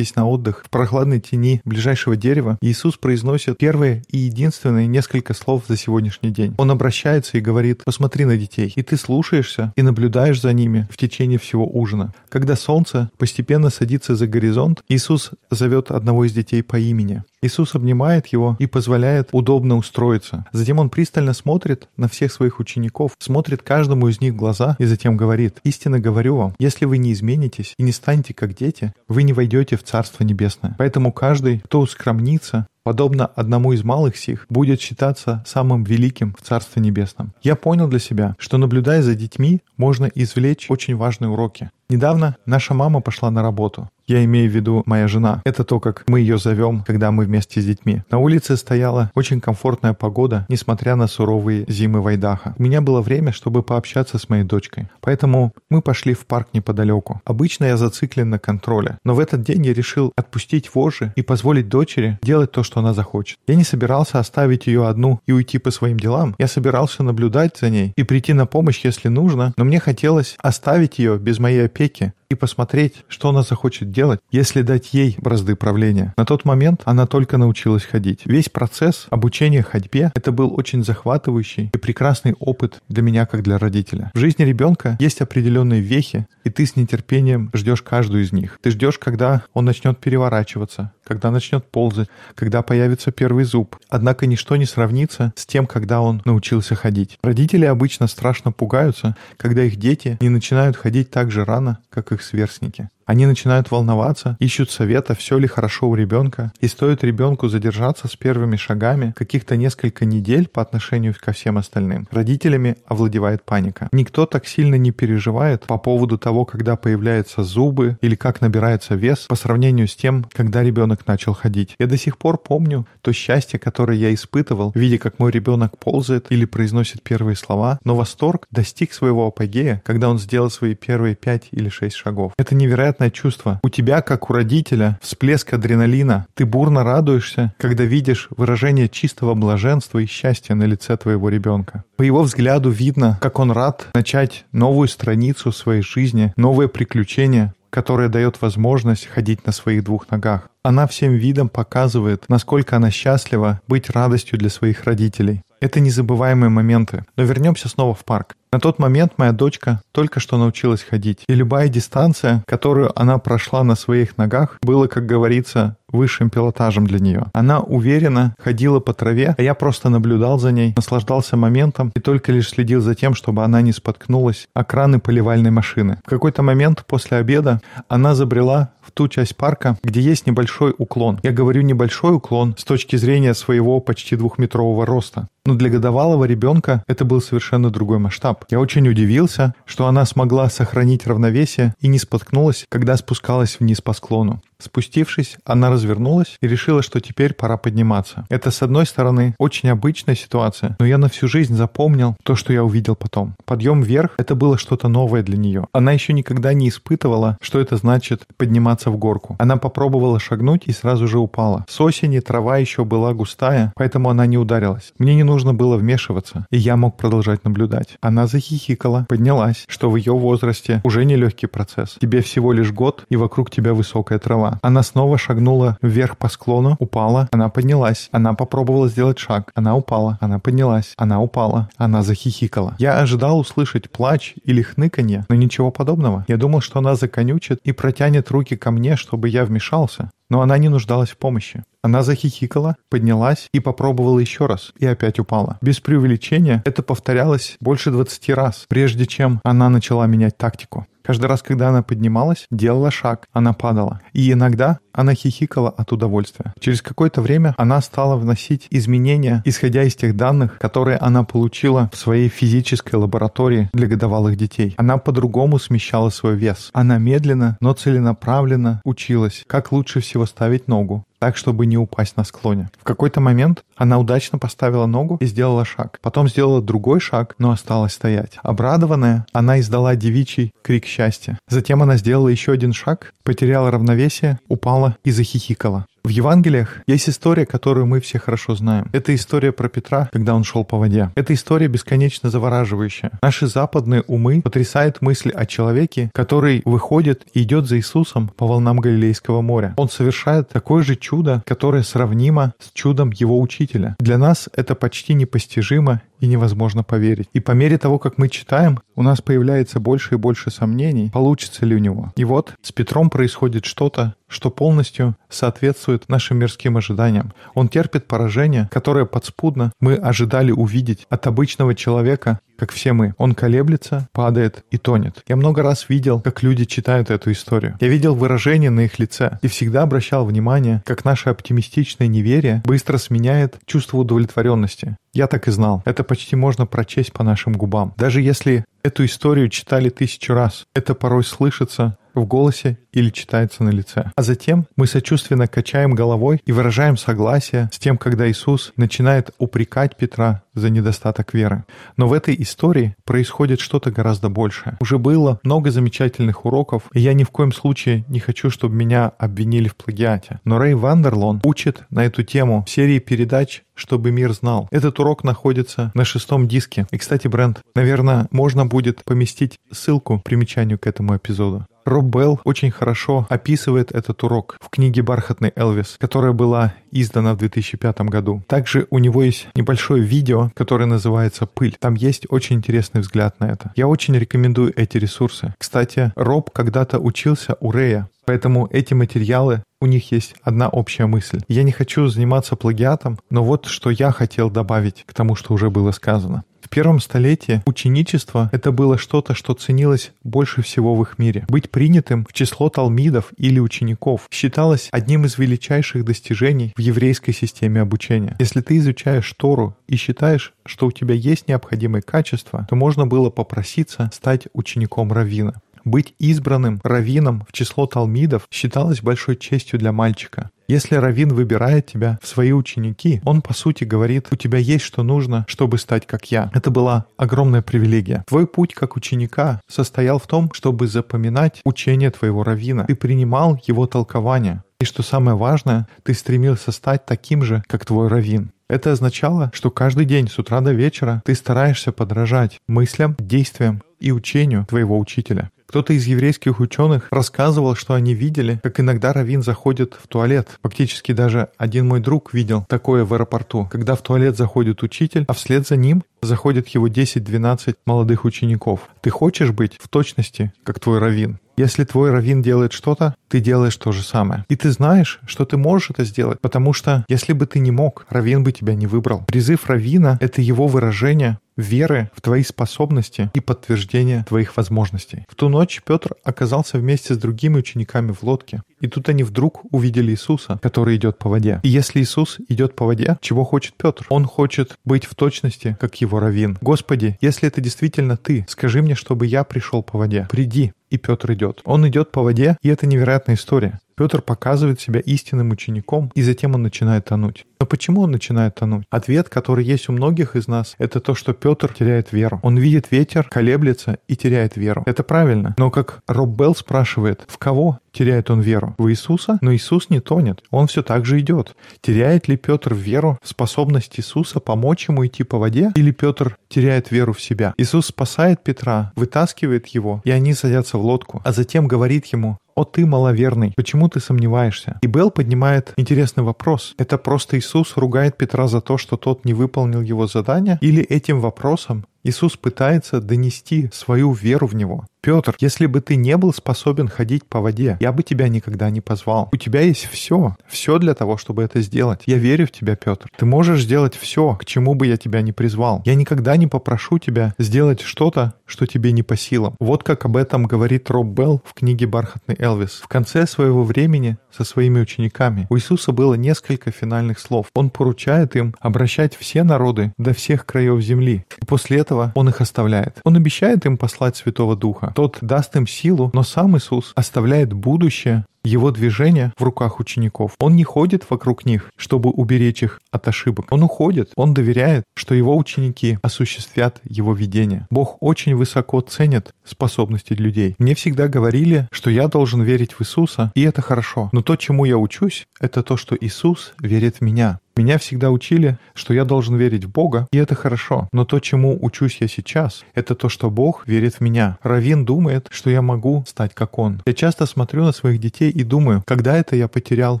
устраиваетесь 0.00 0.16
на 0.16 0.26
отдых 0.26 0.62
в 0.64 0.70
прохладной 0.70 1.20
тени 1.20 1.60
ближайшего 1.64 2.16
дерева, 2.16 2.58
Иисус 2.60 2.96
произносит 2.96 3.58
первые 3.58 4.02
и 4.10 4.18
единственные 4.18 4.86
несколько 4.86 5.34
слов 5.34 5.64
за 5.68 5.76
сегодняшний 5.76 6.30
день. 6.30 6.54
Он 6.58 6.70
обращается 6.70 7.38
и 7.38 7.40
говорит, 7.40 7.82
посмотри 7.84 8.24
на 8.24 8.36
детей, 8.36 8.72
и 8.74 8.82
ты 8.82 8.96
слушаешься 8.96 9.72
и 9.76 9.82
наблюдаешь 9.82 10.40
за 10.40 10.52
ними 10.52 10.88
в 10.90 10.96
течение 10.96 11.38
всего 11.38 11.66
ужина. 11.66 12.12
Когда 12.28 12.56
солнце 12.56 13.10
постепенно 13.18 13.70
садится 13.70 14.16
за 14.16 14.26
горизонт, 14.26 14.82
Иисус 14.88 15.30
зовет 15.50 15.90
одного 15.90 16.24
из 16.24 16.32
детей 16.32 16.62
по 16.62 16.78
имени. 16.78 17.22
Иисус 17.42 17.74
обнимает 17.74 18.26
его 18.26 18.56
и 18.58 18.66
позволяет 18.66 19.30
удобно 19.32 19.76
устроиться. 19.76 20.44
Затем 20.52 20.78
он 20.78 20.90
пристально 20.90 21.32
смотрит 21.32 21.88
на 21.96 22.06
всех 22.06 22.32
своих 22.32 22.60
учеников, 22.60 23.12
смотрит 23.18 23.62
каждому 23.62 24.08
из 24.08 24.20
них 24.20 24.34
в 24.34 24.36
глаза 24.36 24.76
и 24.78 24.84
затем 24.84 25.16
говорит, 25.16 25.58
«Истинно 25.64 26.00
говорю 26.00 26.36
вам, 26.36 26.54
если 26.58 26.84
вы 26.84 26.98
не 26.98 27.12
изменитесь 27.14 27.74
и 27.78 27.82
не 27.82 27.92
станете 27.92 28.34
как 28.34 28.54
дети, 28.54 28.92
вы 29.08 29.22
не 29.22 29.32
войдете 29.32 29.76
в 29.76 29.82
Царство 29.82 30.22
Небесное. 30.22 30.74
Поэтому 30.76 31.12
каждый, 31.12 31.60
кто 31.60 31.80
ускромнится, 31.80 32.66
подобно 32.82 33.26
одному 33.26 33.72
из 33.72 33.84
малых 33.84 34.16
сих, 34.16 34.46
будет 34.50 34.80
считаться 34.80 35.44
самым 35.46 35.84
великим 35.84 36.34
в 36.38 36.46
Царстве 36.46 36.82
Небесном. 36.82 37.32
Я 37.42 37.56
понял 37.56 37.88
для 37.88 37.98
себя, 37.98 38.36
что 38.38 38.58
наблюдая 38.58 39.02
за 39.02 39.14
детьми, 39.14 39.62
можно 39.76 40.06
извлечь 40.14 40.66
очень 40.68 40.96
важные 40.96 41.30
уроки. 41.30 41.70
Недавно 41.88 42.36
наша 42.46 42.74
мама 42.74 43.00
пошла 43.00 43.30
на 43.30 43.42
работу. 43.42 43.88
Я 44.10 44.24
имею 44.24 44.50
в 44.50 44.52
виду 44.52 44.82
моя 44.86 45.06
жена. 45.06 45.40
Это 45.44 45.62
то, 45.62 45.78
как 45.78 46.02
мы 46.08 46.18
ее 46.18 46.36
зовем, 46.36 46.82
когда 46.84 47.12
мы 47.12 47.26
вместе 47.26 47.60
с 47.60 47.64
детьми. 47.64 48.02
На 48.10 48.18
улице 48.18 48.56
стояла 48.56 49.12
очень 49.14 49.40
комфортная 49.40 49.92
погода, 49.92 50.46
несмотря 50.48 50.96
на 50.96 51.06
суровые 51.06 51.64
зимы 51.68 52.02
Вайдаха. 52.02 52.56
У 52.58 52.62
меня 52.64 52.80
было 52.80 53.02
время, 53.02 53.30
чтобы 53.30 53.62
пообщаться 53.62 54.18
с 54.18 54.28
моей 54.28 54.42
дочкой. 54.42 54.88
Поэтому 55.00 55.52
мы 55.70 55.80
пошли 55.80 56.14
в 56.14 56.26
парк 56.26 56.48
неподалеку. 56.52 57.20
Обычно 57.24 57.66
я 57.66 57.76
зациклен 57.76 58.30
на 58.30 58.40
контроле. 58.40 58.98
Но 59.04 59.14
в 59.14 59.20
этот 59.20 59.42
день 59.42 59.64
я 59.64 59.74
решил 59.74 60.12
отпустить 60.16 60.74
вожжи 60.74 61.12
и 61.14 61.22
позволить 61.22 61.68
дочери 61.68 62.18
делать 62.20 62.50
то, 62.50 62.64
что 62.64 62.80
она 62.80 62.94
захочет. 62.94 63.38
Я 63.46 63.54
не 63.54 63.62
собирался 63.62 64.18
оставить 64.18 64.66
ее 64.66 64.88
одну 64.88 65.20
и 65.28 65.32
уйти 65.32 65.58
по 65.58 65.70
своим 65.70 66.00
делам. 66.00 66.34
Я 66.36 66.48
собирался 66.48 67.04
наблюдать 67.04 67.58
за 67.60 67.70
ней 67.70 67.92
и 67.94 68.02
прийти 68.02 68.32
на 68.32 68.46
помощь, 68.46 68.84
если 68.84 69.06
нужно. 69.06 69.54
Но 69.56 69.62
мне 69.62 69.78
хотелось 69.78 70.34
оставить 70.42 70.98
ее 70.98 71.16
без 71.16 71.38
моей 71.38 71.66
опеки 71.66 72.12
и 72.30 72.36
посмотреть, 72.36 73.04
что 73.08 73.28
она 73.28 73.42
захочет 73.42 73.90
делать, 73.90 74.20
если 74.30 74.62
дать 74.62 74.94
ей 74.94 75.16
бразды 75.18 75.56
правления. 75.56 76.14
На 76.16 76.24
тот 76.24 76.44
момент 76.44 76.82
она 76.84 77.06
только 77.06 77.36
научилась 77.36 77.84
ходить. 77.84 78.20
Весь 78.24 78.48
процесс 78.48 79.08
обучения 79.10 79.62
ходьбе— 79.62 80.12
это 80.14 80.30
был 80.30 80.54
очень 80.56 80.84
захватывающий 80.84 81.70
и 81.74 81.78
прекрасный 81.78 82.34
опыт 82.38 82.80
для 82.88 83.02
меня, 83.02 83.26
как 83.26 83.42
для 83.42 83.58
родителя. 83.58 84.12
В 84.14 84.18
жизни 84.18 84.44
ребенка 84.44 84.96
есть 85.00 85.20
определенные 85.20 85.80
вехи, 85.80 86.26
и 86.44 86.50
ты 86.50 86.66
с 86.66 86.76
нетерпением 86.76 87.50
ждешь 87.52 87.82
каждую 87.82 88.22
из 88.22 88.32
них. 88.32 88.58
Ты 88.62 88.70
ждешь, 88.70 88.98
когда 88.98 89.42
он 89.52 89.64
начнет 89.64 89.98
переворачиваться, 89.98 90.92
когда 91.04 91.32
начнет 91.32 91.64
ползать, 91.68 92.08
когда 92.36 92.62
появится 92.62 93.10
первый 93.10 93.42
зуб. 93.42 93.76
Однако 93.88 94.26
ничто 94.26 94.54
не 94.54 94.66
сравнится 94.66 95.32
с 95.34 95.46
тем, 95.46 95.66
когда 95.66 96.00
он 96.00 96.22
научился 96.24 96.76
ходить. 96.76 97.18
Родители 97.22 97.64
обычно 97.64 98.06
страшно 98.06 98.52
пугаются, 98.52 99.16
когда 99.36 99.64
их 99.64 99.76
дети 99.76 100.16
не 100.20 100.28
начинают 100.28 100.76
ходить 100.76 101.10
так 101.10 101.32
же 101.32 101.44
рано, 101.44 101.80
как 101.90 102.12
их 102.12 102.19
сверстники. 102.22 102.88
Они 103.10 103.26
начинают 103.26 103.72
волноваться, 103.72 104.36
ищут 104.38 104.70
совета, 104.70 105.16
все 105.16 105.36
ли 105.36 105.48
хорошо 105.48 105.88
у 105.88 105.96
ребенка, 105.96 106.52
и 106.60 106.68
стоит 106.68 107.02
ребенку 107.02 107.48
задержаться 107.48 108.06
с 108.06 108.14
первыми 108.14 108.54
шагами 108.54 109.14
каких-то 109.16 109.56
несколько 109.56 110.04
недель 110.04 110.46
по 110.46 110.62
отношению 110.62 111.16
ко 111.20 111.32
всем 111.32 111.58
остальным. 111.58 112.06
Родителями 112.12 112.76
овладевает 112.86 113.42
паника. 113.42 113.88
Никто 113.90 114.26
так 114.26 114.46
сильно 114.46 114.76
не 114.76 114.92
переживает 114.92 115.62
по 115.64 115.76
поводу 115.76 116.18
того, 116.18 116.44
когда 116.44 116.76
появляются 116.76 117.42
зубы 117.42 117.98
или 118.00 118.14
как 118.14 118.40
набирается 118.40 118.94
вес 118.94 119.26
по 119.28 119.34
сравнению 119.34 119.88
с 119.88 119.96
тем, 119.96 120.24
когда 120.32 120.62
ребенок 120.62 121.04
начал 121.08 121.34
ходить. 121.34 121.74
Я 121.80 121.88
до 121.88 121.96
сих 121.96 122.16
пор 122.16 122.38
помню 122.38 122.86
то 123.00 123.12
счастье, 123.12 123.58
которое 123.58 123.98
я 123.98 124.14
испытывал, 124.14 124.70
видя, 124.76 124.98
как 124.98 125.18
мой 125.18 125.32
ребенок 125.32 125.76
ползает 125.78 126.26
или 126.28 126.44
произносит 126.44 127.02
первые 127.02 127.34
слова, 127.34 127.80
но 127.82 127.96
восторг 127.96 128.46
достиг 128.52 128.92
своего 128.92 129.26
апогея, 129.26 129.82
когда 129.84 130.08
он 130.08 130.20
сделал 130.20 130.48
свои 130.48 130.76
первые 130.76 131.16
пять 131.16 131.48
или 131.50 131.68
шесть 131.68 131.96
шагов. 131.96 132.34
Это 132.38 132.54
невероятно 132.54 132.99
приятное 133.00 133.10
чувство. 133.10 133.60
У 133.62 133.68
тебя, 133.70 134.02
как 134.02 134.30
у 134.30 134.34
родителя, 134.34 134.98
всплеск 135.00 135.54
адреналина. 135.54 136.26
Ты 136.34 136.44
бурно 136.44 136.84
радуешься, 136.84 137.54
когда 137.58 137.84
видишь 137.84 138.28
выражение 138.36 138.88
чистого 138.88 139.34
блаженства 139.34 139.98
и 140.00 140.06
счастья 140.06 140.54
на 140.54 140.64
лице 140.64 140.96
твоего 140.96 141.30
ребенка. 141.30 141.84
По 141.96 142.02
его 142.02 142.22
взгляду 142.22 142.70
видно, 142.70 143.18
как 143.20 143.38
он 143.38 143.52
рад 143.52 143.88
начать 143.94 144.44
новую 144.52 144.88
страницу 144.88 145.50
своей 145.52 145.82
жизни, 145.82 146.32
новое 146.36 146.68
приключение, 146.68 147.54
которое 147.70 148.08
дает 148.08 148.42
возможность 148.42 149.06
ходить 149.06 149.46
на 149.46 149.52
своих 149.52 149.84
двух 149.84 150.10
ногах. 150.10 150.50
Она 150.62 150.86
всем 150.86 151.14
видом 151.14 151.48
показывает, 151.48 152.24
насколько 152.28 152.76
она 152.76 152.90
счастлива 152.90 153.62
быть 153.66 153.88
радостью 153.88 154.38
для 154.38 154.50
своих 154.50 154.84
родителей. 154.84 155.40
Это 155.60 155.80
незабываемые 155.80 156.50
моменты. 156.50 157.04
Но 157.16 157.22
вернемся 157.22 157.68
снова 157.68 157.94
в 157.94 158.04
парк. 158.04 158.34
На 158.52 158.58
тот 158.58 158.80
момент 158.80 159.12
моя 159.16 159.30
дочка 159.30 159.80
только 159.92 160.18
что 160.18 160.36
научилась 160.36 160.82
ходить, 160.82 161.22
и 161.28 161.34
любая 161.34 161.68
дистанция, 161.68 162.42
которую 162.48 162.98
она 162.98 163.18
прошла 163.18 163.62
на 163.62 163.76
своих 163.76 164.18
ногах, 164.18 164.58
было, 164.60 164.88
как 164.88 165.06
говорится, 165.06 165.76
высшим 165.88 166.30
пилотажем 166.30 166.84
для 166.86 166.98
нее. 166.98 167.26
Она 167.32 167.60
уверенно 167.60 168.34
ходила 168.40 168.80
по 168.80 168.92
траве, 168.92 169.36
а 169.38 169.42
я 169.42 169.54
просто 169.54 169.88
наблюдал 169.88 170.40
за 170.40 170.50
ней, 170.50 170.72
наслаждался 170.76 171.36
моментом 171.36 171.92
и 171.94 172.00
только 172.00 172.32
лишь 172.32 172.48
следил 172.48 172.80
за 172.80 172.96
тем, 172.96 173.14
чтобы 173.14 173.44
она 173.44 173.62
не 173.62 173.72
споткнулась 173.72 174.48
о 174.52 174.64
краны 174.64 174.98
поливальной 174.98 175.50
машины. 175.52 176.00
В 176.04 176.10
какой-то 176.10 176.42
момент 176.42 176.84
после 176.88 177.18
обеда 177.18 177.60
она 177.88 178.16
забрела 178.16 178.72
в 178.82 178.90
ту 178.90 179.06
часть 179.06 179.36
парка, 179.36 179.78
где 179.84 180.00
есть 180.00 180.26
небольшой 180.50 180.74
уклон. 180.78 181.20
Я 181.22 181.32
говорю 181.32 181.62
небольшой 181.62 182.16
уклон 182.16 182.54
с 182.58 182.64
точки 182.64 182.96
зрения 182.96 183.34
своего 183.34 183.80
почти 183.80 184.16
двухметрового 184.16 184.84
роста. 184.84 185.28
Но 185.44 185.54
для 185.54 185.70
годовалого 185.70 186.24
ребенка 186.24 186.84
это 186.86 187.04
был 187.04 187.20
совершенно 187.20 187.70
другой 187.70 187.98
масштаб. 187.98 188.44
Я 188.50 188.60
очень 188.60 188.88
удивился, 188.88 189.54
что 189.64 189.86
она 189.86 190.04
смогла 190.04 190.48
сохранить 190.50 191.06
равновесие 191.06 191.74
и 191.80 191.88
не 191.88 191.98
споткнулась, 191.98 192.66
когда 192.68 192.96
спускалась 192.96 193.58
вниз 193.58 193.80
по 193.80 193.92
склону. 193.92 194.42
Спустившись, 194.60 195.38
она 195.44 195.70
развернулась 195.70 196.36
и 196.40 196.48
решила, 196.48 196.82
что 196.82 197.00
теперь 197.00 197.34
пора 197.34 197.56
подниматься. 197.56 198.26
Это, 198.28 198.50
с 198.50 198.62
одной 198.62 198.86
стороны, 198.86 199.34
очень 199.38 199.70
обычная 199.70 200.14
ситуация, 200.14 200.76
но 200.78 200.86
я 200.86 200.98
на 200.98 201.08
всю 201.08 201.28
жизнь 201.28 201.54
запомнил 201.54 202.16
то, 202.22 202.36
что 202.36 202.52
я 202.52 202.62
увидел 202.62 202.94
потом. 202.94 203.34
Подъем 203.46 203.80
вверх— 203.82 204.14
это 204.18 204.34
было 204.34 204.58
что-то 204.58 204.88
новое 204.88 205.22
для 205.22 205.38
нее. 205.38 205.66
Она 205.72 205.92
еще 205.92 206.12
никогда 206.12 206.52
не 206.52 206.68
испытывала, 206.68 207.38
что 207.40 207.58
это 207.58 207.76
значит 207.76 208.24
подниматься 208.36 208.90
в 208.90 208.98
горку. 208.98 209.36
Она 209.38 209.56
попробовала 209.56 210.20
шагнуть 210.20 210.64
и 210.66 210.72
сразу 210.72 211.08
же 211.08 211.18
упала. 211.18 211.64
С 211.68 211.80
осени 211.80 212.20
трава 212.20 212.58
еще 212.58 212.84
была 212.84 213.14
густая, 213.14 213.72
поэтому 213.76 214.10
она 214.10 214.26
не 214.26 214.36
ударилась. 214.36 214.92
Мне 214.98 215.14
не 215.14 215.24
нужно 215.30 215.54
было 215.54 215.76
вмешиваться, 215.76 216.46
и 216.50 216.58
я 216.58 216.76
мог 216.76 216.96
продолжать 216.96 217.44
наблюдать. 217.44 217.96
Она 218.00 218.26
захихикала, 218.26 219.06
поднялась, 219.08 219.64
что 219.68 219.88
в 219.88 219.96
ее 219.96 220.12
возрасте 220.12 220.80
уже 220.84 221.04
нелегкий 221.04 221.46
процесс. 221.46 221.96
Тебе 222.00 222.20
всего 222.20 222.52
лишь 222.52 222.72
год, 222.72 223.04
и 223.08 223.16
вокруг 223.16 223.50
тебя 223.50 223.72
высокая 223.72 224.18
трава. 224.18 224.58
Она 224.62 224.82
снова 224.82 225.16
шагнула 225.16 225.78
вверх 225.80 226.18
по 226.18 226.28
склону, 226.28 226.76
упала, 226.78 227.28
она 227.30 227.48
поднялась. 227.48 228.08
Она 228.12 228.34
попробовала 228.34 228.88
сделать 228.88 229.18
шаг, 229.18 229.52
она 229.54 229.76
упала, 229.76 230.18
она 230.20 230.38
поднялась, 230.38 230.94
она 230.96 231.20
упала, 231.20 231.70
она 231.76 232.02
захихикала. 232.02 232.74
Я 232.78 232.98
ожидал 232.98 233.38
услышать 233.38 233.90
плач 233.90 234.34
или 234.44 234.62
хныканье, 234.62 235.24
но 235.28 235.36
ничего 235.36 235.70
подобного. 235.70 236.24
Я 236.28 236.36
думал, 236.36 236.60
что 236.60 236.80
она 236.80 236.96
законючит 236.96 237.60
и 237.62 237.72
протянет 237.72 238.30
руки 238.30 238.56
ко 238.56 238.70
мне, 238.70 238.96
чтобы 238.96 239.28
я 239.28 239.44
вмешался. 239.44 240.10
Но 240.28 240.42
она 240.42 240.58
не 240.58 240.68
нуждалась 240.68 241.10
в 241.10 241.16
помощи. 241.16 241.64
Она 241.82 242.02
захихикала, 242.02 242.76
поднялась 242.90 243.48
и 243.52 243.60
попробовала 243.60 244.18
еще 244.18 244.46
раз, 244.46 244.72
и 244.78 244.86
опять 244.86 245.18
упала. 245.18 245.58
Без 245.62 245.80
преувеличения 245.80 246.62
это 246.66 246.82
повторялось 246.82 247.56
больше 247.60 247.90
20 247.90 248.30
раз, 248.30 248.64
прежде 248.68 249.06
чем 249.06 249.40
она 249.44 249.68
начала 249.68 250.06
менять 250.06 250.36
тактику. 250.36 250.86
Каждый 251.02 251.26
раз, 251.26 251.42
когда 251.42 251.70
она 251.70 251.82
поднималась, 251.82 252.46
делала 252.50 252.90
шаг, 252.90 253.26
она 253.32 253.52
падала. 253.52 254.00
И 254.12 254.30
иногда 254.30 254.78
она 254.92 255.14
хихикала 255.14 255.70
от 255.70 255.92
удовольствия. 255.92 256.52
Через 256.60 256.82
какое-то 256.82 257.22
время 257.22 257.54
она 257.56 257.80
стала 257.80 258.16
вносить 258.16 258.66
изменения, 258.70 259.42
исходя 259.44 259.82
из 259.82 259.96
тех 259.96 260.16
данных, 260.16 260.58
которые 260.58 260.98
она 260.98 261.24
получила 261.24 261.90
в 261.92 261.96
своей 261.96 262.28
физической 262.28 262.96
лаборатории 262.96 263.70
для 263.72 263.86
годовалых 263.86 264.36
детей. 264.36 264.74
Она 264.76 264.98
по-другому 264.98 265.58
смещала 265.58 266.10
свой 266.10 266.36
вес. 266.36 266.70
Она 266.72 266.98
медленно, 266.98 267.56
но 267.60 267.72
целенаправленно 267.72 268.80
училась, 268.84 269.44
как 269.46 269.72
лучше 269.72 270.00
всего 270.00 270.26
ставить 270.26 270.68
ногу, 270.68 271.04
так, 271.20 271.36
чтобы 271.36 271.66
не 271.66 271.78
упасть 271.78 272.16
на 272.16 272.24
склоне. 272.24 272.70
В 272.80 272.84
какой-то 272.84 273.20
момент 273.20 273.62
она 273.76 273.98
удачно 273.98 274.38
поставила 274.38 274.86
ногу 274.86 275.18
и 275.20 275.26
сделала 275.26 275.64
шаг. 275.64 276.00
Потом 276.02 276.28
сделала 276.28 276.60
другой 276.60 276.98
шаг, 276.98 277.36
но 277.38 277.52
осталась 277.52 277.92
стоять. 277.92 278.38
Обрадованная, 278.42 279.26
она 279.32 279.60
издала 279.60 279.94
девичий 279.94 280.52
крик 280.62 280.86
счастья. 280.86 281.38
Затем 281.48 281.82
она 281.82 281.96
сделала 281.96 282.28
еще 282.28 282.52
один 282.52 282.72
шаг, 282.72 283.14
потеряла 283.22 283.70
равновесие, 283.70 284.40
упала 284.48 284.96
и 285.04 285.10
захихикала. 285.10 285.86
В 286.02 286.08
Евангелиях 286.08 286.80
есть 286.86 287.08
история, 287.08 287.44
которую 287.44 287.86
мы 287.86 288.00
все 288.00 288.18
хорошо 288.18 288.54
знаем. 288.54 288.88
Это 288.92 289.14
история 289.14 289.52
про 289.52 289.68
Петра, 289.68 290.08
когда 290.12 290.34
он 290.34 290.44
шел 290.44 290.64
по 290.64 290.78
воде. 290.78 291.10
Эта 291.14 291.34
история 291.34 291.68
бесконечно 291.68 292.30
завораживающая. 292.30 293.12
Наши 293.22 293.46
западные 293.46 294.02
умы 294.06 294.40
потрясают 294.42 295.02
мысли 295.02 295.30
о 295.30 295.44
человеке, 295.44 296.10
который 296.14 296.62
выходит 296.64 297.24
и 297.34 297.42
идет 297.42 297.66
за 297.66 297.76
Иисусом 297.76 298.28
по 298.28 298.46
волнам 298.46 298.78
Галилейского 298.78 299.42
моря. 299.42 299.74
Он 299.76 299.90
совершает 299.90 300.48
такое 300.48 300.82
же 300.82 300.96
чудо, 300.96 301.42
которое 301.46 301.82
сравнимо 301.82 302.54
с 302.58 302.70
чудом 302.72 303.10
его 303.10 303.38
учителя. 303.38 303.94
Для 304.00 304.16
нас 304.16 304.48
это 304.54 304.74
почти 304.74 305.12
непостижимо 305.14 306.00
и 306.20 306.26
невозможно 306.26 306.82
поверить. 306.82 307.28
И 307.32 307.40
по 307.40 307.52
мере 307.52 307.78
того, 307.78 307.98
как 307.98 308.18
мы 308.18 308.28
читаем, 308.28 308.80
у 308.94 309.02
нас 309.02 309.20
появляется 309.20 309.80
больше 309.80 310.14
и 310.14 310.18
больше 310.18 310.50
сомнений, 310.50 311.10
получится 311.12 311.66
ли 311.66 311.74
у 311.74 311.78
него. 311.78 312.12
И 312.16 312.24
вот 312.24 312.54
с 312.62 312.72
Петром 312.72 313.10
происходит 313.10 313.64
что-то, 313.64 314.14
что 314.28 314.50
полностью 314.50 315.16
соответствует 315.28 316.08
нашим 316.08 316.38
мирским 316.38 316.76
ожиданиям. 316.76 317.32
Он 317.54 317.68
терпит 317.68 318.06
поражение, 318.06 318.68
которое 318.70 319.04
подспудно 319.04 319.72
мы 319.80 319.94
ожидали 319.94 320.52
увидеть 320.52 321.06
от 321.10 321.26
обычного 321.26 321.74
человека, 321.74 322.38
как 322.60 322.72
все 322.72 322.92
мы. 322.92 323.14
Он 323.16 323.34
колеблется, 323.34 324.06
падает 324.12 324.64
и 324.70 324.76
тонет. 324.76 325.24
Я 325.26 325.36
много 325.36 325.62
раз 325.62 325.88
видел, 325.88 326.20
как 326.20 326.42
люди 326.42 326.66
читают 326.66 327.10
эту 327.10 327.32
историю. 327.32 327.78
Я 327.80 327.88
видел 327.88 328.14
выражение 328.14 328.68
на 328.68 328.80
их 328.80 328.98
лице 328.98 329.38
и 329.40 329.48
всегда 329.48 329.82
обращал 329.82 330.26
внимание, 330.26 330.82
как 330.84 331.06
наше 331.06 331.30
оптимистичное 331.30 332.06
неверие 332.06 332.62
быстро 332.66 332.98
сменяет 332.98 333.58
чувство 333.64 333.96
удовлетворенности. 333.96 334.98
Я 335.14 335.26
так 335.26 335.48
и 335.48 335.50
знал. 335.50 335.82
Это 335.86 336.04
почти 336.04 336.36
можно 336.36 336.66
прочесть 336.66 337.14
по 337.14 337.24
нашим 337.24 337.54
губам. 337.54 337.94
Даже 337.96 338.20
если 338.20 338.66
эту 338.82 339.06
историю 339.06 339.48
читали 339.48 339.88
тысячу 339.88 340.34
раз, 340.34 340.64
это 340.74 340.94
порой 340.94 341.24
слышится 341.24 341.96
в 342.14 342.24
голосе 342.24 342.78
или 342.92 343.10
читается 343.10 343.64
на 343.64 343.70
лице. 343.70 344.10
А 344.14 344.22
затем 344.22 344.66
мы 344.76 344.86
сочувственно 344.86 345.46
качаем 345.46 345.94
головой 345.94 346.40
и 346.44 346.52
выражаем 346.52 346.96
согласие 346.96 347.70
с 347.72 347.78
тем, 347.78 347.98
когда 347.98 348.28
Иисус 348.28 348.72
начинает 348.76 349.30
упрекать 349.38 349.96
Петра 349.96 350.42
за 350.54 350.70
недостаток 350.70 351.34
веры. 351.34 351.64
Но 351.96 352.08
в 352.08 352.12
этой 352.12 352.34
истории 352.42 352.96
происходит 353.04 353.60
что-то 353.60 353.90
гораздо 353.90 354.28
большее. 354.28 354.76
Уже 354.80 354.98
было 354.98 355.38
много 355.42 355.70
замечательных 355.70 356.44
уроков, 356.44 356.84
и 356.92 357.00
я 357.00 357.14
ни 357.14 357.24
в 357.24 357.30
коем 357.30 357.52
случае 357.52 358.04
не 358.08 358.20
хочу, 358.20 358.50
чтобы 358.50 358.74
меня 358.74 359.12
обвинили 359.18 359.68
в 359.68 359.76
плагиате. 359.76 360.40
Но 360.44 360.58
Рэй 360.58 360.74
Вандерлон 360.74 361.40
учит 361.44 361.84
на 361.90 362.04
эту 362.04 362.22
тему 362.22 362.64
в 362.66 362.70
серии 362.70 362.98
передач 362.98 363.62
чтобы 363.80 364.10
мир 364.10 364.32
знал. 364.32 364.68
Этот 364.70 365.00
урок 365.00 365.24
находится 365.24 365.90
на 365.94 366.04
шестом 366.04 366.46
диске. 366.46 366.86
И, 366.90 366.98
кстати, 366.98 367.28
Бренд, 367.28 367.60
наверное, 367.74 368.28
можно 368.30 368.66
будет 368.66 369.02
поместить 369.04 369.58
ссылку 369.72 370.20
к 370.20 370.24
примечанию 370.24 370.78
к 370.78 370.86
этому 370.86 371.16
эпизоду. 371.16 371.66
Роб 371.84 372.06
Белл 372.06 372.40
очень 372.44 372.70
хорошо 372.70 373.26
описывает 373.28 373.92
этот 373.92 374.22
урок 374.22 374.56
в 374.60 374.68
книге 374.68 375.02
«Бархатный 375.02 375.52
Элвис», 375.56 375.96
которая 375.98 376.32
была 376.32 376.74
издана 376.90 377.34
в 377.34 377.38
2005 377.38 378.00
году. 378.02 378.42
Также 378.46 378.86
у 378.90 378.98
него 378.98 379.22
есть 379.22 379.48
небольшое 379.54 380.02
видео, 380.02 380.50
которое 380.54 380.86
называется 380.86 381.46
«Пыль». 381.46 381.76
Там 381.78 381.94
есть 381.94 382.26
очень 382.28 382.56
интересный 382.56 383.00
взгляд 383.00 383.38
на 383.40 383.46
это. 383.46 383.72
Я 383.76 383.88
очень 383.88 384.16
рекомендую 384.16 384.72
эти 384.76 384.98
ресурсы. 384.98 385.54
Кстати, 385.58 386.12
Роб 386.16 386.50
когда-то 386.50 386.98
учился 386.98 387.56
у 387.60 387.70
Рэя, 387.72 388.08
Поэтому 388.30 388.68
эти 388.70 388.94
материалы, 388.94 389.64
у 389.80 389.86
них 389.86 390.12
есть 390.12 390.36
одна 390.44 390.68
общая 390.68 391.06
мысль. 391.06 391.40
Я 391.48 391.64
не 391.64 391.72
хочу 391.72 392.06
заниматься 392.06 392.54
плагиатом, 392.54 393.18
но 393.28 393.42
вот 393.42 393.66
что 393.66 393.90
я 393.90 394.12
хотел 394.12 394.50
добавить 394.50 395.02
к 395.04 395.12
тому, 395.12 395.34
что 395.34 395.52
уже 395.52 395.68
было 395.68 395.90
сказано. 395.90 396.44
В 396.60 396.68
первом 396.68 397.00
столетии 397.00 397.60
ученичество— 397.66 398.48
это 398.52 398.70
было 398.70 398.98
что-то, 398.98 399.34
что 399.34 399.54
ценилось 399.54 400.12
больше 400.22 400.62
всего 400.62 400.94
в 400.94 401.02
их 401.02 401.18
мире. 401.18 401.44
Быть 401.48 401.72
принятым 401.72 402.24
в 402.28 402.32
число 402.32 402.68
талмидов 402.68 403.32
или 403.36 403.58
учеников 403.58 404.28
считалось 404.30 404.88
одним 404.92 405.24
из 405.24 405.36
величайших 405.36 406.04
достижений 406.04 406.72
в 406.76 406.80
еврейской 406.80 407.32
системе 407.32 407.80
обучения. 407.80 408.36
Если 408.38 408.60
ты 408.60 408.76
изучаешь 408.76 409.34
Тору 409.36 409.76
и 409.88 409.96
считаешь, 409.96 410.54
что 410.64 410.86
у 410.86 410.92
тебя 410.92 411.16
есть 411.16 411.48
необходимые 411.48 412.02
качества, 412.02 412.64
то 412.70 412.76
можно 412.76 413.08
было 413.08 413.30
попроситься 413.30 414.08
стать 414.14 414.46
учеником 414.52 415.12
раввина. 415.12 415.60
Быть 415.84 416.14
избранным 416.18 416.80
раввином 416.82 417.44
в 417.48 417.52
число 417.52 417.86
талмидов 417.86 418.46
считалось 418.50 419.02
большой 419.02 419.36
честью 419.36 419.78
для 419.78 419.92
мальчика. 419.92 420.50
Если 420.68 420.94
раввин 420.94 421.30
выбирает 421.30 421.86
тебя 421.86 422.18
в 422.22 422.28
свои 422.28 422.52
ученики, 422.52 423.20
он, 423.24 423.42
по 423.42 423.52
сути, 423.52 423.82
говорит, 423.82 424.28
у 424.30 424.36
тебя 424.36 424.58
есть 424.58 424.84
что 424.84 425.02
нужно, 425.02 425.44
чтобы 425.48 425.78
стать 425.78 426.06
как 426.06 426.30
я. 426.30 426.50
Это 426.54 426.70
была 426.70 427.06
огромная 427.16 427.60
привилегия. 427.60 428.24
Твой 428.28 428.46
путь 428.46 428.74
как 428.74 428.96
ученика 428.96 429.60
состоял 429.68 430.20
в 430.20 430.28
том, 430.28 430.52
чтобы 430.52 430.86
запоминать 430.86 431.60
учение 431.64 432.12
твоего 432.12 432.44
раввина. 432.44 432.84
Ты 432.84 432.94
принимал 432.94 433.58
его 433.66 433.86
толкование. 433.88 434.62
И 434.78 434.84
что 434.84 435.02
самое 435.02 435.36
важное, 435.36 435.88
ты 436.04 436.14
стремился 436.14 436.70
стать 436.70 437.04
таким 437.04 437.42
же, 437.42 437.64
как 437.66 437.84
твой 437.84 438.06
раввин. 438.06 438.52
Это 438.68 438.92
означало, 438.92 439.50
что 439.52 439.72
каждый 439.72 440.04
день 440.04 440.28
с 440.28 440.38
утра 440.38 440.60
до 440.60 440.70
вечера 440.70 441.20
ты 441.24 441.34
стараешься 441.34 441.90
подражать 441.90 442.58
мыслям, 442.68 443.16
действиям 443.18 443.82
и 443.98 444.12
учению 444.12 444.66
твоего 444.66 444.98
учителя. 444.98 445.50
Кто-то 445.70 445.92
из 445.92 446.04
еврейских 446.04 446.58
ученых 446.58 447.06
рассказывал, 447.12 447.76
что 447.76 447.94
они 447.94 448.12
видели, 448.12 448.58
как 448.60 448.80
иногда 448.80 449.12
раввин 449.12 449.40
заходит 449.40 449.96
в 450.02 450.08
туалет. 450.08 450.58
Фактически 450.64 451.12
даже 451.12 451.50
один 451.58 451.86
мой 451.86 452.00
друг 452.00 452.34
видел 452.34 452.66
такое 452.68 453.04
в 453.04 453.14
аэропорту, 453.14 453.68
когда 453.70 453.94
в 453.94 454.02
туалет 454.02 454.36
заходит 454.36 454.82
учитель, 454.82 455.24
а 455.28 455.32
вслед 455.32 455.68
за 455.68 455.76
ним 455.76 456.02
заходит 456.22 456.68
его 456.68 456.88
10-12 456.88 457.76
молодых 457.86 458.24
учеников. 458.24 458.88
Ты 459.00 459.10
хочешь 459.10 459.50
быть 459.50 459.76
в 459.80 459.88
точности, 459.88 460.52
как 460.64 460.80
твой 460.80 460.98
раввин? 460.98 461.38
Если 461.56 461.84
твой 461.84 462.10
раввин 462.10 462.40
делает 462.40 462.72
что-то, 462.72 463.14
ты 463.28 463.38
делаешь 463.40 463.76
то 463.76 463.92
же 463.92 464.02
самое. 464.02 464.46
И 464.48 464.56
ты 464.56 464.70
знаешь, 464.70 465.20
что 465.26 465.44
ты 465.44 465.58
можешь 465.58 465.90
это 465.90 466.04
сделать, 466.04 466.40
потому 466.40 466.72
что 466.72 467.04
если 467.06 467.34
бы 467.34 467.44
ты 467.46 467.58
не 467.58 467.70
мог, 467.70 468.06
раввин 468.08 468.42
бы 468.42 468.52
тебя 468.52 468.74
не 468.74 468.86
выбрал. 468.86 469.24
Призыв 469.26 469.66
раввина— 469.66 470.16
это 470.22 470.40
его 470.40 470.66
выражение 470.68 471.38
веры 471.60 472.10
в 472.14 472.20
твои 472.20 472.42
способности 472.42 473.30
и 473.34 473.40
подтверждение 473.40 474.24
твоих 474.26 474.56
возможностей. 474.56 475.26
В 475.28 475.34
ту 475.34 475.48
ночь 475.48 475.82
Петр 475.84 476.14
оказался 476.24 476.78
вместе 476.78 477.14
с 477.14 477.18
другими 477.18 477.58
учениками 477.58 478.12
в 478.12 478.22
лодке. 478.22 478.62
И 478.80 478.88
тут 478.88 479.08
они 479.08 479.22
вдруг 479.22 479.62
увидели 479.70 480.12
Иисуса, 480.12 480.58
который 480.62 480.96
идет 480.96 481.18
по 481.18 481.28
воде. 481.28 481.60
И 481.62 481.68
если 481.68 482.00
Иисус 482.00 482.38
идет 482.48 482.74
по 482.74 482.86
воде, 482.86 483.18
чего 483.20 483.44
хочет 483.44 483.74
Петр? 483.76 484.06
Он 484.08 484.24
хочет 484.24 484.78
быть 484.84 485.04
в 485.04 485.14
точности, 485.14 485.76
как 485.78 486.00
его 486.00 486.09
раввин. 486.18 486.58
Господи, 486.60 487.16
если 487.20 487.46
это 487.46 487.60
действительно 487.60 488.16
ты, 488.16 488.44
скажи 488.48 488.82
мне, 488.82 488.94
чтобы 488.94 489.26
я 489.26 489.44
пришел 489.44 489.82
по 489.82 489.98
воде. 489.98 490.26
Приди, 490.30 490.72
и 490.90 490.98
Петр 490.98 491.32
идет. 491.32 491.60
Он 491.64 491.86
идет 491.88 492.12
по 492.12 492.22
воде, 492.22 492.56
и 492.62 492.68
это 492.68 492.86
невероятная 492.86 493.36
история. 493.36 493.80
Петр 494.00 494.22
показывает 494.22 494.80
себя 494.80 495.00
истинным 495.00 495.50
учеником, 495.50 496.10
и 496.14 496.22
затем 496.22 496.54
он 496.54 496.62
начинает 496.62 497.04
тонуть. 497.04 497.44
Но 497.60 497.66
почему 497.66 498.00
он 498.00 498.10
начинает 498.10 498.54
тонуть? 498.54 498.86
Ответ, 498.88 499.28
который 499.28 499.62
есть 499.62 499.90
у 499.90 499.92
многих 499.92 500.36
из 500.36 500.48
нас, 500.48 500.74
это 500.78 501.00
то, 501.00 501.14
что 501.14 501.34
Петр 501.34 501.70
теряет 501.70 502.10
веру. 502.10 502.40
Он 502.42 502.56
видит 502.56 502.90
ветер, 502.90 503.28
колеблется 503.30 503.98
и 504.08 504.16
теряет 504.16 504.56
веру. 504.56 504.82
Это 504.86 505.02
правильно. 505.02 505.54
Но 505.58 505.70
как 505.70 506.00
Роб 506.08 506.30
Белл 506.30 506.54
спрашивает, 506.54 507.26
в 507.28 507.36
кого 507.36 507.78
теряет 507.92 508.30
он 508.30 508.40
веру? 508.40 508.74
В 508.78 508.88
Иисуса? 508.88 509.38
Но 509.42 509.54
Иисус 509.54 509.90
не 509.90 510.00
тонет. 510.00 510.42
Он 510.50 510.68
все 510.68 510.82
так 510.82 511.04
же 511.04 511.20
идет. 511.20 511.54
Теряет 511.82 512.28
ли 512.28 512.38
Петр 512.38 512.72
веру 512.72 513.18
в 513.22 513.28
способность 513.28 514.00
Иисуса 514.00 514.40
помочь 514.40 514.88
ему 514.88 515.06
идти 515.06 515.24
по 515.24 515.36
воде? 515.36 515.72
Или 515.74 515.90
Петр 515.90 516.38
теряет 516.48 516.90
веру 516.90 517.12
в 517.12 517.20
себя? 517.20 517.52
Иисус 517.58 517.88
спасает 517.88 518.42
Петра, 518.42 518.92
вытаскивает 518.96 519.66
его, 519.66 520.00
и 520.04 520.10
они 520.10 520.32
садятся 520.32 520.78
в 520.80 520.84
лодку, 520.84 521.20
а 521.24 521.32
затем 521.32 521.68
говорит 521.68 522.06
ему, 522.06 522.38
«О 522.56 522.64
ты 522.64 522.84
маловерный, 522.84 523.52
почему 523.56 523.88
ты 523.88 524.00
сомневаешься?» 524.00 524.78
И 524.82 524.86
Белл 524.86 525.10
поднимает 525.10 525.72
интересный 525.76 526.24
вопрос. 526.24 526.74
Это 526.78 526.98
просто 526.98 527.38
Иисус 527.38 527.76
ругает 527.76 528.16
Петра 528.18 528.48
за 528.48 528.60
то, 528.60 528.76
что 528.76 528.96
тот 528.96 529.24
не 529.24 529.32
выполнил 529.32 529.80
его 529.80 530.06
задание? 530.06 530.58
Или 530.60 530.82
этим 530.82 531.20
вопросом 531.20 531.84
Иисус 532.02 532.36
пытается 532.36 533.00
донести 533.00 533.70
свою 533.72 534.12
веру 534.12 534.46
в 534.46 534.54
Него. 534.54 534.86
Петр, 535.02 535.34
если 535.40 535.64
бы 535.64 535.80
ты 535.80 535.96
не 535.96 536.16
был 536.18 536.34
способен 536.34 536.86
ходить 536.86 537.24
по 537.24 537.40
воде, 537.40 537.78
я 537.80 537.90
бы 537.90 538.02
тебя 538.02 538.28
никогда 538.28 538.68
не 538.68 538.82
позвал. 538.82 539.30
У 539.32 539.36
тебя 539.36 539.62
есть 539.62 539.88
все, 539.90 540.36
все 540.46 540.78
для 540.78 540.92
того, 540.94 541.16
чтобы 541.16 541.42
это 541.42 541.62
сделать. 541.62 542.02
Я 542.04 542.18
верю 542.18 542.46
в 542.46 542.50
тебя, 542.50 542.76
Петр. 542.76 543.08
Ты 543.16 543.24
можешь 543.24 543.62
сделать 543.62 543.96
все, 543.96 544.34
к 544.34 544.44
чему 544.44 544.74
бы 544.74 544.86
я 544.86 544.98
тебя 544.98 545.22
не 545.22 545.32
призвал. 545.32 545.82
Я 545.86 545.94
никогда 545.94 546.36
не 546.36 546.46
попрошу 546.46 546.98
тебя 546.98 547.34
сделать 547.38 547.80
что-то, 547.80 548.34
что 548.44 548.66
тебе 548.66 548.92
не 548.92 549.02
по 549.02 549.16
силам. 549.16 549.54
Вот 549.58 549.84
как 549.84 550.04
об 550.04 550.18
этом 550.18 550.44
говорит 550.44 550.90
Роб 550.90 551.06
Белл 551.06 551.42
в 551.46 551.54
книге 551.54 551.86
«Бархатный 551.86 552.36
Элвис». 552.38 552.82
В 552.82 552.88
конце 552.88 553.26
своего 553.26 553.64
времени 553.64 554.18
со 554.30 554.44
своими 554.44 554.80
учениками 554.80 555.46
у 555.48 555.56
Иисуса 555.56 555.92
было 555.92 556.14
несколько 556.14 556.70
финальных 556.70 557.20
слов. 557.20 557.46
Он 557.54 557.70
поручает 557.70 558.36
им 558.36 558.54
обращать 558.60 559.16
все 559.16 559.44
народы 559.44 559.94
до 559.96 560.12
всех 560.12 560.44
краев 560.44 560.80
земли. 560.82 561.24
И 561.40 561.46
после 561.46 561.78
этого 561.78 562.12
он 562.14 562.28
их 562.28 562.42
оставляет. 562.42 562.98
Он 563.04 563.16
обещает 563.16 563.64
им 563.64 563.78
послать 563.78 564.16
Святого 564.16 564.56
Духа. 564.56 564.89
Тот 564.94 565.18
даст 565.20 565.56
им 565.56 565.66
силу, 565.66 566.10
но 566.12 566.22
сам 566.22 566.56
Иисус 566.56 566.92
оставляет 566.94 567.52
будущее 567.52 568.24
его 568.44 568.70
движение 568.70 569.32
в 569.36 569.42
руках 569.42 569.80
учеников. 569.80 570.32
Он 570.38 570.56
не 570.56 570.64
ходит 570.64 571.04
вокруг 571.10 571.44
них, 571.44 571.70
чтобы 571.76 572.10
уберечь 572.10 572.62
их 572.62 572.80
от 572.90 573.08
ошибок. 573.08 573.46
Он 573.50 573.62
уходит. 573.62 574.12
Он 574.16 574.34
доверяет, 574.34 574.84
что 574.94 575.14
его 575.14 575.36
ученики 575.36 575.98
осуществят 576.02 576.80
его 576.84 577.12
видение. 577.14 577.66
Бог 577.70 577.98
очень 578.00 578.34
высоко 578.34 578.80
ценит 578.80 579.34
способности 579.44 580.12
людей. 580.14 580.54
Мне 580.58 580.74
всегда 580.74 581.08
говорили, 581.08 581.68
что 581.70 581.90
я 581.90 582.08
должен 582.08 582.42
верить 582.42 582.72
в 582.72 582.80
Иисуса, 582.82 583.32
и 583.34 583.42
это 583.42 583.62
хорошо. 583.62 584.08
Но 584.12 584.22
то, 584.22 584.36
чему 584.36 584.64
я 584.64 584.78
учусь, 584.78 585.26
это 585.40 585.62
то, 585.62 585.76
что 585.76 585.96
Иисус 586.00 586.54
верит 586.60 586.96
в 586.96 587.00
меня. 587.02 587.40
Меня 587.60 587.76
всегда 587.76 588.10
учили, 588.10 588.56
что 588.72 588.94
я 588.94 589.04
должен 589.04 589.36
верить 589.36 589.66
в 589.66 589.70
Бога, 589.70 590.08
и 590.12 590.16
это 590.16 590.34
хорошо. 590.34 590.88
Но 590.94 591.04
то, 591.04 591.20
чему 591.20 591.58
учусь 591.60 591.98
я 592.00 592.08
сейчас, 592.08 592.64
это 592.74 592.94
то, 592.94 593.10
что 593.10 593.28
Бог 593.28 593.68
верит 593.68 593.96
в 593.96 594.00
меня. 594.00 594.38
Равин 594.42 594.86
думает, 594.86 595.26
что 595.30 595.50
я 595.50 595.60
могу 595.60 596.02
стать 596.08 596.32
как 596.32 596.58
он. 596.58 596.80
Я 596.86 596.94
часто 596.94 597.26
смотрю 597.26 597.64
на 597.64 597.72
своих 597.72 598.00
детей 598.00 598.30
и 598.30 598.44
думаю, 598.44 598.82
когда 598.86 599.14
это 599.14 599.36
я 599.36 599.46
потерял 599.46 600.00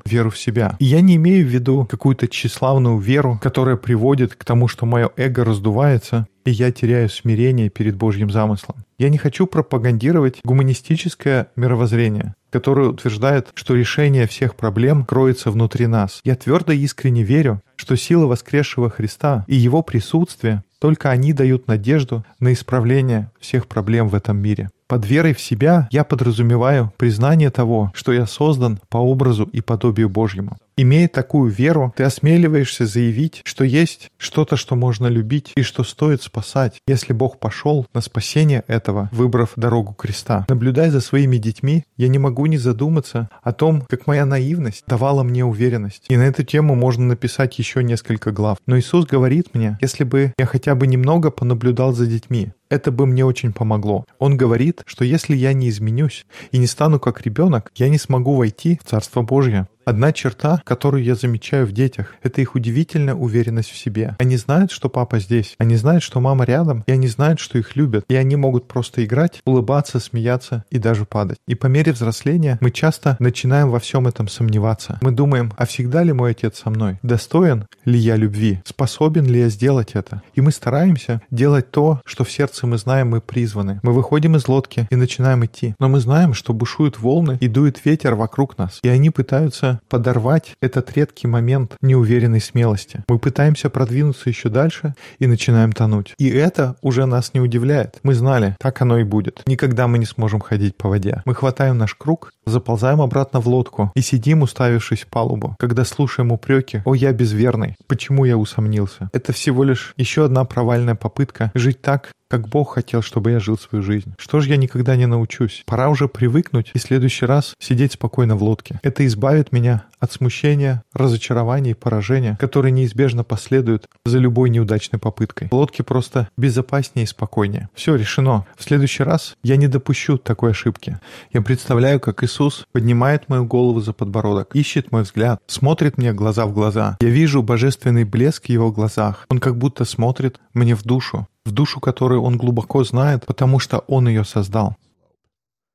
веру 0.06 0.30
в 0.30 0.38
себя. 0.38 0.74
И 0.78 0.86
я 0.86 1.02
не 1.02 1.16
имею 1.16 1.46
в 1.46 1.50
виду 1.50 1.84
какую-то 1.84 2.28
тщеславную 2.28 2.96
веру, 2.96 3.38
которая 3.42 3.76
приводит 3.76 4.36
к 4.36 4.42
тому, 4.46 4.66
что 4.66 4.86
мое 4.86 5.10
эго 5.18 5.44
раздувается, 5.44 6.26
и 6.46 6.50
я 6.50 6.72
теряю 6.72 7.10
смирение 7.10 7.68
перед 7.68 7.96
Божьим 7.96 8.30
замыслом. 8.30 8.76
Я 8.98 9.10
не 9.10 9.18
хочу 9.18 9.46
пропагандировать 9.46 10.40
гуманистическое 10.44 11.48
мировоззрение, 11.56 12.34
которое 12.50 12.88
утверждает, 12.88 13.48
что 13.54 13.74
решение 13.74 14.26
всех 14.26 14.54
проблем 14.54 15.04
кроется 15.04 15.50
внутри 15.50 15.86
нас. 15.86 16.20
Я 16.24 16.36
твердо 16.36 16.72
и 16.72 16.78
искренне 16.78 17.22
верю, 17.22 17.62
что 17.76 17.96
сила 17.96 18.26
воскресшего 18.26 18.90
Христа 18.90 19.44
и 19.46 19.54
Его 19.54 19.82
присутствие 19.82 20.64
только 20.78 21.10
они 21.10 21.32
дают 21.32 21.66
надежду 21.66 22.24
на 22.38 22.52
исправление 22.52 23.30
всех 23.38 23.66
проблем 23.66 24.08
в 24.08 24.14
этом 24.14 24.38
мире. 24.38 24.70
Под 24.90 25.06
верой 25.06 25.34
в 25.34 25.40
себя 25.40 25.86
я 25.92 26.02
подразумеваю 26.02 26.92
признание 26.96 27.50
того, 27.50 27.92
что 27.94 28.12
я 28.12 28.26
создан 28.26 28.80
по 28.88 28.98
образу 28.98 29.44
и 29.44 29.60
подобию 29.60 30.08
Божьему. 30.08 30.56
Имея 30.76 31.06
такую 31.06 31.52
веру, 31.52 31.94
ты 31.96 32.02
осмеливаешься 32.02 32.86
заявить, 32.86 33.42
что 33.44 33.62
есть 33.62 34.08
что-то, 34.16 34.56
что 34.56 34.74
можно 34.74 35.06
любить 35.06 35.52
и 35.54 35.62
что 35.62 35.84
стоит 35.84 36.22
спасать, 36.22 36.80
если 36.88 37.12
Бог 37.12 37.38
пошел 37.38 37.86
на 37.94 38.00
спасение 38.00 38.64
этого, 38.66 39.08
выбрав 39.12 39.52
дорогу 39.54 39.92
креста. 39.92 40.44
Наблюдая 40.48 40.90
за 40.90 41.00
своими 41.00 41.36
детьми, 41.36 41.84
я 41.96 42.08
не 42.08 42.18
могу 42.18 42.46
не 42.46 42.58
задуматься 42.58 43.28
о 43.44 43.52
том, 43.52 43.82
как 43.82 44.08
моя 44.08 44.26
наивность 44.26 44.82
давала 44.88 45.22
мне 45.22 45.44
уверенность. 45.44 46.06
И 46.08 46.16
на 46.16 46.22
эту 46.22 46.42
тему 46.42 46.74
можно 46.74 47.04
написать 47.04 47.56
еще 47.60 47.84
несколько 47.84 48.32
глав. 48.32 48.58
Но 48.66 48.76
Иисус 48.76 49.06
говорит 49.06 49.54
мне, 49.54 49.78
если 49.80 50.02
бы 50.02 50.32
я 50.36 50.46
хотя 50.46 50.74
бы 50.74 50.88
немного 50.88 51.30
понаблюдал 51.30 51.92
за 51.92 52.06
детьми, 52.06 52.52
это 52.70 52.90
бы 52.92 53.04
мне 53.04 53.24
очень 53.24 53.52
помогло. 53.52 54.06
Он 54.18 54.36
говорит, 54.36 54.82
что 54.86 55.04
если 55.04 55.36
я 55.36 55.52
не 55.52 55.68
изменюсь 55.68 56.24
и 56.52 56.58
не 56.58 56.66
стану 56.66 56.98
как 56.98 57.20
ребенок, 57.22 57.72
я 57.74 57.88
не 57.88 57.98
смогу 57.98 58.36
войти 58.36 58.78
в 58.82 58.88
Царство 58.88 59.22
Божье. 59.22 59.68
Одна 59.84 60.12
черта, 60.12 60.60
которую 60.64 61.02
я 61.02 61.14
замечаю 61.14 61.66
в 61.66 61.72
детях, 61.72 62.14
это 62.22 62.40
их 62.40 62.54
удивительная 62.54 63.14
уверенность 63.14 63.70
в 63.70 63.76
себе. 63.76 64.14
Они 64.18 64.36
знают, 64.36 64.70
что 64.70 64.88
папа 64.88 65.18
здесь, 65.18 65.54
они 65.58 65.76
знают, 65.76 66.02
что 66.02 66.20
мама 66.20 66.44
рядом, 66.44 66.84
и 66.86 66.92
они 66.92 67.08
знают, 67.08 67.40
что 67.40 67.58
их 67.58 67.76
любят, 67.76 68.04
и 68.08 68.14
они 68.14 68.36
могут 68.36 68.68
просто 68.68 69.04
играть, 69.04 69.40
улыбаться, 69.46 69.98
смеяться 69.98 70.64
и 70.70 70.78
даже 70.78 71.06
падать. 71.06 71.38
И 71.48 71.54
по 71.54 71.66
мере 71.66 71.92
взросления 71.92 72.58
мы 72.60 72.70
часто 72.70 73.16
начинаем 73.18 73.70
во 73.70 73.80
всем 73.80 74.06
этом 74.06 74.28
сомневаться. 74.28 74.98
Мы 75.00 75.12
думаем, 75.12 75.52
а 75.56 75.66
всегда 75.66 76.02
ли 76.02 76.12
мой 76.12 76.32
отец 76.32 76.58
со 76.58 76.70
мной? 76.70 76.98
Достоин 77.02 77.66
ли 77.84 77.98
я 77.98 78.16
любви? 78.16 78.60
Способен 78.64 79.24
ли 79.24 79.40
я 79.40 79.48
сделать 79.48 79.92
это? 79.94 80.22
И 80.34 80.40
мы 80.40 80.52
стараемся 80.52 81.22
делать 81.30 81.70
то, 81.70 82.00
что 82.04 82.24
в 82.24 82.30
сердце 82.30 82.66
мы 82.66 82.76
знаем, 82.76 83.08
мы 83.08 83.20
призваны. 83.20 83.80
Мы 83.82 83.92
выходим 83.92 84.36
из 84.36 84.46
лодки 84.46 84.86
и 84.90 84.96
начинаем 84.96 85.44
идти. 85.44 85.74
Но 85.78 85.88
мы 85.88 86.00
знаем, 86.00 86.34
что 86.34 86.52
бушуют 86.52 86.98
волны 86.98 87.38
и 87.40 87.48
дует 87.48 87.84
ветер 87.84 88.14
вокруг 88.14 88.58
нас. 88.58 88.78
И 88.82 88.88
они 88.88 89.10
пытаются 89.10 89.69
подорвать 89.88 90.54
этот 90.60 90.92
редкий 90.96 91.26
момент 91.26 91.76
неуверенной 91.80 92.40
смелости. 92.40 93.04
Мы 93.08 93.18
пытаемся 93.18 93.70
продвинуться 93.70 94.28
еще 94.28 94.48
дальше 94.48 94.94
и 95.18 95.26
начинаем 95.26 95.72
тонуть. 95.72 96.14
И 96.18 96.28
это 96.28 96.76
уже 96.82 97.06
нас 97.06 97.34
не 97.34 97.40
удивляет. 97.40 97.98
Мы 98.02 98.14
знали, 98.14 98.56
так 98.58 98.80
оно 98.82 98.98
и 98.98 99.04
будет. 99.04 99.42
Никогда 99.46 99.86
мы 99.86 99.98
не 99.98 100.06
сможем 100.06 100.40
ходить 100.40 100.76
по 100.76 100.88
воде. 100.88 101.22
Мы 101.24 101.34
хватаем 101.34 101.78
наш 101.78 101.94
круг, 101.94 102.32
заползаем 102.46 103.00
обратно 103.00 103.40
в 103.40 103.48
лодку 103.48 103.92
и 103.94 104.00
сидим, 104.00 104.42
уставившись 104.42 105.02
в 105.02 105.06
палубу, 105.06 105.56
когда 105.58 105.84
слушаем 105.84 106.32
упреки 106.32 106.82
«О, 106.84 106.94
я 106.94 107.12
безверный! 107.12 107.76
Почему 107.86 108.24
я 108.24 108.36
усомнился?» 108.36 109.10
Это 109.12 109.32
всего 109.32 109.64
лишь 109.64 109.94
еще 109.96 110.24
одна 110.24 110.44
провальная 110.44 110.94
попытка 110.94 111.50
жить 111.54 111.80
так, 111.82 112.12
как 112.30 112.48
Бог 112.48 112.74
хотел, 112.74 113.02
чтобы 113.02 113.32
я 113.32 113.40
жил 113.40 113.58
свою 113.58 113.82
жизнь. 113.82 114.14
Что 114.16 114.40
же 114.40 114.50
я 114.50 114.56
никогда 114.56 114.94
не 114.94 115.06
научусь? 115.06 115.64
Пора 115.66 115.88
уже 115.88 116.08
привыкнуть 116.08 116.70
и 116.72 116.78
в 116.78 116.82
следующий 116.82 117.26
раз 117.26 117.54
сидеть 117.58 117.92
спокойно 117.92 118.36
в 118.36 118.42
лодке. 118.42 118.78
Это 118.84 119.04
избавит 119.04 119.50
меня 119.50 119.84
от 119.98 120.12
смущения, 120.12 120.84
разочарования 120.94 121.72
и 121.72 121.74
поражения, 121.74 122.38
которые 122.40 122.72
неизбежно 122.72 123.24
последуют 123.24 123.88
за 124.04 124.18
любой 124.18 124.50
неудачной 124.50 125.00
попыткой. 125.00 125.48
В 125.48 125.54
лодке 125.54 125.82
просто 125.82 126.28
безопаснее 126.36 127.04
и 127.04 127.08
спокойнее. 127.08 127.68
Все 127.74 127.96
решено. 127.96 128.46
В 128.56 128.62
следующий 128.62 129.02
раз 129.02 129.36
я 129.42 129.56
не 129.56 129.66
допущу 129.66 130.16
такой 130.16 130.52
ошибки. 130.52 131.00
Я 131.32 131.42
представляю, 131.42 131.98
как 131.98 132.22
Иисус 132.22 132.64
поднимает 132.72 133.28
мою 133.28 133.44
голову 133.44 133.80
за 133.80 133.92
подбородок, 133.92 134.54
ищет 134.54 134.92
мой 134.92 135.02
взгляд, 135.02 135.40
смотрит 135.48 135.98
мне 135.98 136.12
глаза 136.12 136.46
в 136.46 136.54
глаза. 136.54 136.96
Я 137.00 137.08
вижу 137.08 137.42
божественный 137.42 138.04
блеск 138.04 138.46
в 138.46 138.48
его 138.48 138.70
глазах. 138.70 139.26
Он 139.28 139.40
как 139.40 139.58
будто 139.58 139.84
смотрит 139.84 140.38
мне 140.54 140.76
в 140.76 140.84
душу 140.84 141.26
в 141.44 141.52
душу 141.52 141.80
которой 141.80 142.18
он 142.18 142.36
глубоко 142.36 142.84
знает, 142.84 143.26
потому 143.26 143.58
что 143.58 143.78
он 143.80 144.08
ее 144.08 144.24
создал. 144.24 144.76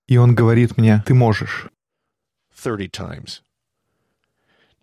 И 0.07 0.17
он 0.17 0.35
говорит 0.35 0.77
мне, 0.77 1.03
ты 1.05 1.13
можешь. 1.13 1.67
30 2.63 2.91
times. 2.91 3.41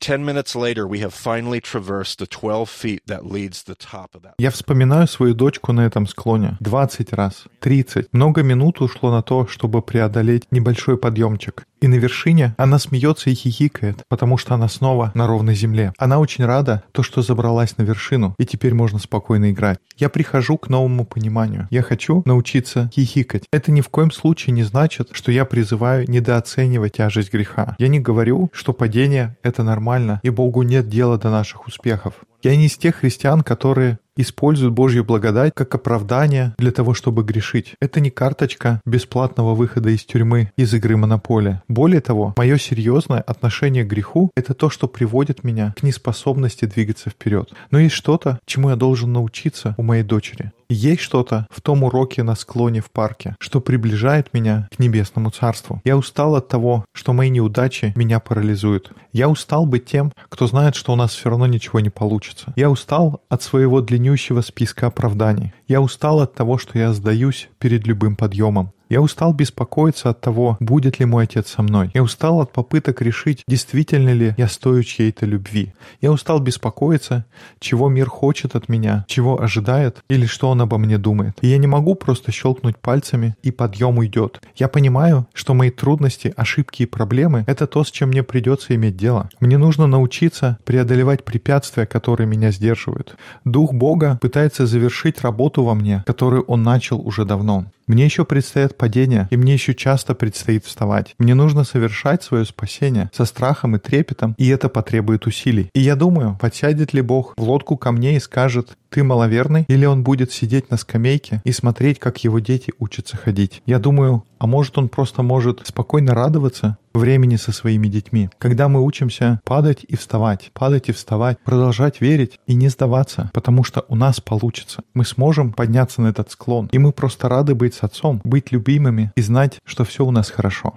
Ten 0.01 0.25
minutes 0.25 0.57
later, 0.57 0.85
we 0.85 0.99
have 0.99 1.15
finally 1.15 1.61
traversed 1.61 2.19
the 2.19 2.27
12 2.27 2.69
feet 2.69 3.03
that 3.07 3.25
leads 3.25 3.63
the 3.63 3.77
top 3.77 4.17
of 4.17 4.23
that. 4.23 4.35
Я 4.37 4.51
вспоминаю 4.51 5.07
свою 5.07 5.33
дочку 5.33 5.73
на 5.73 5.83
этом 5.83 6.09
склоне 6.09 6.57
20 6.59 7.13
раз, 7.13 7.45
30. 7.61 8.13
Много 8.13 8.43
минут 8.43 8.81
ушло 8.81 9.13
на 9.13 9.23
то, 9.23 9.47
чтобы 9.47 9.81
преодолеть 9.81 10.51
небольшой 10.51 10.99
подъемчик. 10.99 11.65
И 11.83 11.89
на 11.89 11.97
вершине 11.97 12.55
она 12.59 12.79
смеется 12.79 13.29
и 13.29 13.35
хихикает, 13.35 14.05
потому 14.09 14.39
что 14.39 14.55
она 14.55 14.69
снова 14.69 15.11
на 15.15 15.27
ровной 15.27 15.57
земле. 15.57 15.93
Она 15.99 16.21
очень 16.21 16.45
рада, 16.45 16.85
то, 16.93 17.03
что 17.03 17.23
забралась 17.23 17.77
на 17.77 17.83
вершину, 17.83 18.37
и 18.39 18.47
теперь 18.47 18.73
можно 18.73 19.01
спокойно 19.01 19.51
играть. 19.51 19.81
Я 19.97 20.09
прихожу 20.09 20.59
к 20.59 20.69
новому 20.69 21.05
пониманию. 21.05 21.67
Я 21.71 21.83
хочу 21.83 22.23
научиться 22.25 22.89
хихикать. 22.95 23.47
Это 23.53 23.73
ни 23.73 23.81
в 23.81 23.89
коем 23.89 24.13
случае 24.13 24.55
не 24.55 24.63
значит, 24.63 25.09
что 25.11 25.33
я 25.33 25.45
призываю 25.45 26.09
недооценивать 26.09 26.93
тяжесть 26.93 27.33
греха. 27.33 27.75
Я 27.81 27.89
не 27.89 27.99
говорю, 27.99 28.51
что 28.53 28.73
падение— 28.73 29.37
это 29.43 29.65
нормально, 29.65 30.21
и 30.23 30.31
Богу 30.31 30.63
нет 30.63 30.89
дела 30.89 31.19
до 31.19 31.31
наших 31.31 31.67
успехов. 31.67 32.15
Я 32.45 32.57
не 32.57 32.67
из 32.67 32.77
тех 32.77 32.97
христиан, 32.97 33.43
которые 33.43 33.99
используют 34.17 34.75
Божью 34.75 35.05
благодать 35.05 35.53
как 35.55 35.75
оправдание 35.75 36.55
для 36.59 36.71
того, 36.71 36.95
чтобы 36.95 37.23
грешить. 37.25 37.75
Это 37.81 38.01
не 38.01 38.11
карточка 38.11 38.81
бесплатного 38.85 39.55
выхода 39.55 39.91
из 39.91 40.05
тюрьмы, 40.05 40.51
из 40.57 40.73
игры 40.75 40.97
монополия. 40.97 41.63
Более 41.69 42.01
того, 42.01 42.35
мое 42.37 42.59
серьезное 42.59 43.21
отношение 43.21 43.85
к 43.85 43.89
греху— 43.89 44.31
это 44.37 44.55
то, 44.55 44.71
что 44.71 44.89
приводит 44.89 45.45
меня 45.45 45.75
к 45.77 45.83
неспособности 45.83 46.65
двигаться 46.65 47.11
вперед. 47.11 47.53
Но 47.71 47.79
есть 47.79 47.95
что-то, 47.95 48.39
чему 48.47 48.71
я 48.71 48.77
должен 48.77 49.13
научиться 49.13 49.75
у 49.79 49.83
моей 49.83 50.03
дочери. 50.03 50.53
Есть 50.73 51.03
что-то 51.03 51.47
в 51.51 51.61
том 51.61 51.85
уроке 51.85 52.23
на 52.23 52.35
склоне 52.35 52.81
в 52.81 52.91
парке, 52.91 53.37
что 53.39 53.61
приближает 53.61 54.33
меня 54.33 54.69
к 54.75 54.79
небесному 54.79 55.31
царству. 55.31 55.81
Я 55.85 55.97
устал 55.97 56.35
от 56.35 56.49
того, 56.49 56.85
что 56.93 57.13
мои 57.13 57.29
неудачи 57.29 57.93
меня 57.95 58.21
парализуют. 58.21 58.93
Я 59.13 59.29
устал 59.29 59.67
быть 59.67 59.85
тем, 59.85 60.13
кто 60.29 60.47
знает, 60.47 60.75
что 60.75 60.93
у 60.93 60.97
нас 60.97 61.15
все 61.15 61.29
равно 61.29 61.47
ничего 61.47 61.81
не 61.81 61.91
получится. 61.91 62.53
Я 62.57 62.71
устал 62.71 63.23
от 63.29 63.43
своего 63.43 63.81
длиннющего 63.83 64.41
списка 64.41 64.87
оправданий. 64.87 65.53
Я 65.69 65.81
устал 65.81 66.21
от 66.21 66.35
того, 66.35 66.57
что 66.57 66.79
я 66.79 66.93
сдаюсь 66.93 67.49
перед 67.59 67.87
любым 67.87 68.17
подъемом. 68.17 68.73
Я 68.93 69.01
устал 69.01 69.33
беспокоиться 69.33 70.11
от 70.11 70.21
того, 70.21 70.59
будет 70.61 71.01
ли 71.01 71.07
мой 71.07 71.25
отец 71.25 71.49
со 71.49 71.63
мной. 71.63 71.91
Я 71.95 72.03
устал 72.03 72.43
от 72.43 72.53
попыток 72.53 73.01
решить, 73.01 73.43
действительно 73.49 74.13
ли 74.13 74.35
я 74.37 74.49
стою 74.49 74.83
чьей-то 74.83 75.25
любви. 75.25 75.73
Я 76.03 76.13
устал 76.13 76.41
беспокоиться, 76.41 77.25
чего 77.59 77.89
мир 77.89 78.11
хочет 78.11 78.55
от 78.55 78.69
меня, 78.69 79.07
чего 79.09 79.41
ожидает 79.41 80.03
или 80.11 80.27
что 80.27 80.51
он 80.51 80.61
обо 80.61 80.77
мне 80.77 80.99
думает. 80.99 81.39
И 81.41 81.47
я 81.47 81.57
не 81.57 81.67
могу 81.67 81.95
просто 81.95 82.33
щелкнуть 82.33 82.77
пальцами 82.77 83.35
и 83.43 83.51
подъем 83.51 83.97
уйдет. 83.97 84.43
Я 84.57 84.69
понимаю, 84.69 85.27
что 85.33 85.55
мои 85.55 85.71
трудности, 85.71 86.35
ошибки 86.37 86.83
и 86.83 86.87
проблемы— 86.87 87.45
это 87.47 87.67
то, 87.67 87.85
с 87.85 87.91
чем 87.91 88.11
мне 88.11 88.23
придется 88.23 88.75
иметь 88.75 88.99
дело. 88.99 89.31
Мне 89.41 89.57
нужно 89.57 89.87
научиться 89.87 90.59
преодолевать 90.67 91.25
препятствия, 91.25 91.87
которые 91.87 92.27
меня 92.27 92.51
сдерживают. 92.51 93.17
Дух 93.47 93.73
Бога 93.73 94.19
пытается 94.21 94.67
завершить 94.67 95.23
работу 95.23 95.65
во 95.65 95.75
мне, 95.75 96.05
которую 96.07 96.43
Он 96.43 96.63
начал 96.63 97.01
уже 97.01 97.25
давно. 97.25 97.69
Мне 97.93 98.07
еще 98.07 98.25
предстоят 98.25 98.79
падения, 98.79 99.29
и 99.31 99.37
мне 99.37 99.53
еще 99.53 99.75
часто 99.75 100.15
предстоит 100.15 100.65
вставать. 100.65 101.15
Мне 101.19 101.35
нужно 101.35 101.63
совершать 101.63 102.23
свое 102.23 102.47
спасение 102.47 103.11
со 103.13 103.27
страхом 103.27 103.77
и 103.77 103.79
трепетом, 103.79 104.35
и 104.39 104.49
это 104.49 104.71
потребует 104.71 105.27
усилий. 105.27 105.69
И 105.75 105.81
я 105.81 105.95
думаю, 105.95 106.39
подсядет 106.41 106.95
ли 106.95 107.03
Бог 107.03 107.35
в 107.37 107.43
лодку 107.43 107.77
ко 107.77 107.93
мне 107.93 108.17
и 108.17 108.21
скажет 108.21 108.79
«ты 108.93 109.03
маловерный», 109.03 109.65
или 109.69 109.87
он 109.87 110.05
будет 110.05 110.33
сидеть 110.33 110.71
на 110.71 110.77
скамейке 110.77 111.41
и 111.45 111.53
смотреть, 111.53 111.99
как 111.99 112.19
его 112.25 112.39
дети 112.39 112.73
учатся 112.79 113.17
ходить. 113.17 113.63
Я 113.67 113.79
думаю, 113.79 114.25
а 114.39 114.47
может 114.47 114.77
он 114.77 114.89
просто 114.89 115.23
может 115.23 115.63
спокойно 115.67 116.15
радоваться 116.15 116.77
времени 116.95 117.37
со 117.37 117.53
своими 117.53 117.89
детьми, 117.89 118.29
когда 118.39 118.69
мы 118.69 118.85
учимся 118.85 119.41
падать 119.45 119.85
и 119.89 119.97
вставать, 119.97 120.51
падать 120.53 120.89
и 120.89 120.93
вставать, 120.93 121.39
продолжать 121.41 122.01
верить 122.01 122.39
и 122.47 122.55
не 122.55 122.69
сдаваться, 122.69 123.31
потому 123.33 123.65
что 123.65 123.85
у 123.89 123.97
нас 123.97 124.21
получится. 124.21 124.83
Мы 124.95 125.05
сможем 125.05 125.53
подняться 125.53 126.03
на 126.03 126.09
этот 126.09 126.31
склон, 126.31 126.69
и 126.71 126.79
мы 126.79 126.93
просто 126.93 127.29
рады 127.29 127.55
быть 127.55 127.75
с 127.75 127.83
отцом, 127.83 128.21
быть 128.25 128.53
любимыми 128.53 129.13
и 129.17 129.23
знать, 129.23 129.59
что 129.65 129.85
все 129.85 130.05
у 130.05 130.11
нас 130.11 130.31
хорошо. 130.31 130.75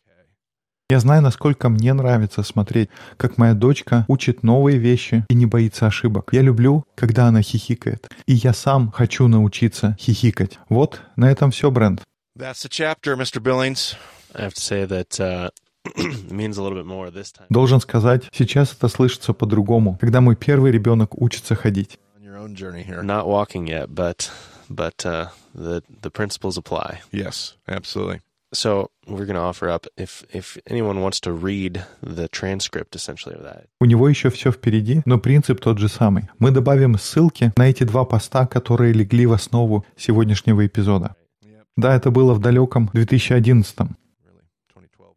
Я 0.88 1.00
знаю, 1.00 1.24
насколько 1.24 1.68
мне 1.70 1.94
нравится 1.94 2.44
смотреть, 2.44 2.90
как 3.18 3.40
моя 3.40 3.56
дочка 3.56 4.06
учит 4.08 4.44
новые 4.44 4.78
вещи 4.78 5.26
и 5.30 5.34
не 5.34 5.48
боится 5.48 5.88
ошибок. 5.88 6.30
Я 6.32 6.44
люблю, 6.44 6.86
когда 6.94 7.26
она 7.26 7.42
хихикает. 7.42 8.08
И 8.28 8.36
я 8.36 8.54
сам 8.54 8.92
хочу 8.92 9.28
научиться 9.28 9.98
хихикать. 10.00 10.60
Вот, 10.70 11.02
на 11.16 11.32
этом 11.32 11.50
все, 11.50 11.72
Брент. 11.72 12.04
Uh, 12.38 12.54
Должен 17.50 17.80
сказать, 17.80 18.24
сейчас 18.32 18.74
это 18.74 18.88
слышится 18.88 19.34
по-другому, 19.34 19.98
когда 20.00 20.22
мой 20.22 20.36
первый 20.36 20.72
ребенок 20.72 21.20
учится 21.20 21.56
ходить. 21.56 21.98
Not 22.24 23.26
walking 23.26 23.66
yet, 23.66 23.88
but 23.88 24.30
but 24.70 25.04
uh, 25.04 25.30
the 25.56 25.82
the 26.02 26.12
principles 26.12 26.58
apply. 26.60 27.02
Yes, 27.12 27.56
absolutely. 27.68 28.22
So 28.56 28.90
we're 29.06 29.26
going 29.26 29.36
to 29.36 29.42
offer 29.42 29.70
up 29.70 29.86
if 29.98 30.24
if 30.34 30.58
anyone 30.66 31.02
wants 31.02 31.20
to 31.22 31.32
read 31.34 31.84
the 32.02 32.28
transcript 32.30 32.96
essentially 32.96 33.36
of 33.36 33.44
that. 33.44 33.66
У 33.82 33.86
него 33.86 34.08
еще 34.08 34.30
все 34.30 34.52
впереди, 34.52 35.02
но 35.06 35.20
принцип 35.20 35.60
тот 35.60 35.78
же 35.78 35.90
самый. 35.90 36.30
Мы 36.40 36.52
добавим 36.52 36.98
ссылки 36.98 37.52
на 37.58 37.70
эти 37.70 37.84
два 37.84 38.06
поста, 38.06 38.48
которые 38.48 38.94
легли 38.94 39.26
в 39.26 39.34
основу 39.34 39.86
сегодняшнего 39.98 40.66
эпизода. 40.66 41.16
Да, 41.76 41.94
это 41.94 42.12
было 42.12 42.34
в 42.34 42.40
далеком 42.40 42.90
2011 42.94 43.76
-м. 43.80 43.90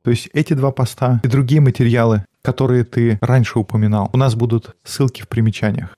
То 0.02 0.10
есть 0.10 0.28
эти 0.32 0.54
два 0.54 0.72
поста 0.72 1.20
и 1.22 1.28
другие 1.28 1.60
материалы, 1.60 2.24
которые 2.42 2.84
ты 2.84 3.18
раньше 3.20 3.58
упоминал, 3.58 4.10
у 4.12 4.16
нас 4.16 4.34
будут 4.34 4.74
ссылки 4.82 5.22
в 5.22 5.28
примечаниях. 5.28 5.94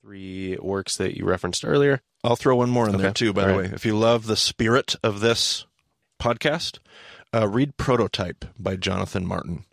I'll 2.22 2.36
throw 2.36 2.56
one 2.56 2.70
more 2.70 2.86
in 2.86 2.96
okay. 2.96 3.02
there 3.02 3.14
too, 3.14 3.32
by 3.32 3.42
All 3.42 3.48
the 3.48 3.54
right. 3.54 3.70
way. 3.70 3.74
If 3.74 3.86
you 3.86 3.96
love 3.96 4.26
the 4.26 4.36
spirit 4.36 4.94
of 5.02 5.20
this 5.20 5.64
podcast, 6.20 6.78
uh, 7.32 7.46
read 7.46 7.76
Prototype 7.76 8.44
by 8.58 8.76
Jonathan 8.76 9.26
Martin. 9.26 9.64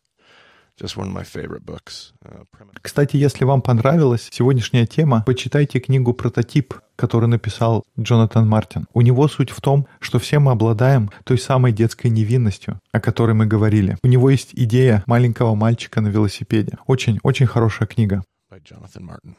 Just 0.80 0.96
one 0.96 1.08
of 1.08 1.14
my 1.14 1.24
favorite 1.24 1.66
books. 1.66 2.14
Uh, 2.24 2.44
Кстати, 2.84 3.18
если 3.18 3.46
вам 3.46 3.64
понравилась 3.64 4.30
сегодняшняя 4.32 4.86
тема, 4.86 5.24
почитайте 5.26 5.80
книгу 5.80 6.14
«Прототип», 6.14 6.76
которую 6.96 7.30
написал 7.30 7.84
Джонатан 8.00 8.48
Мартин. 8.48 8.86
У 8.94 9.02
него 9.02 9.28
суть 9.28 9.50
в 9.50 9.60
том, 9.60 9.88
что 10.00 10.20
все 10.20 10.38
мы 10.38 10.52
обладаем 10.52 11.10
той 11.24 11.40
самой 11.40 11.72
детской 11.72 12.10
невинностью, 12.10 12.80
о 12.92 13.00
которой 13.00 13.34
мы 13.34 13.48
говорили. 13.48 13.98
У 14.04 14.08
него 14.08 14.30
есть 14.30 14.52
идея 14.54 15.04
маленького 15.08 15.56
мальчика 15.56 16.00
на 16.00 16.10
велосипеде. 16.10 16.78
Очень, 16.86 17.20
очень 17.24 17.48
хорошая 17.48 17.88
книга. 17.88 18.24
By 18.52 18.62
Jonathan 18.62 19.02
Martin. 19.02 19.36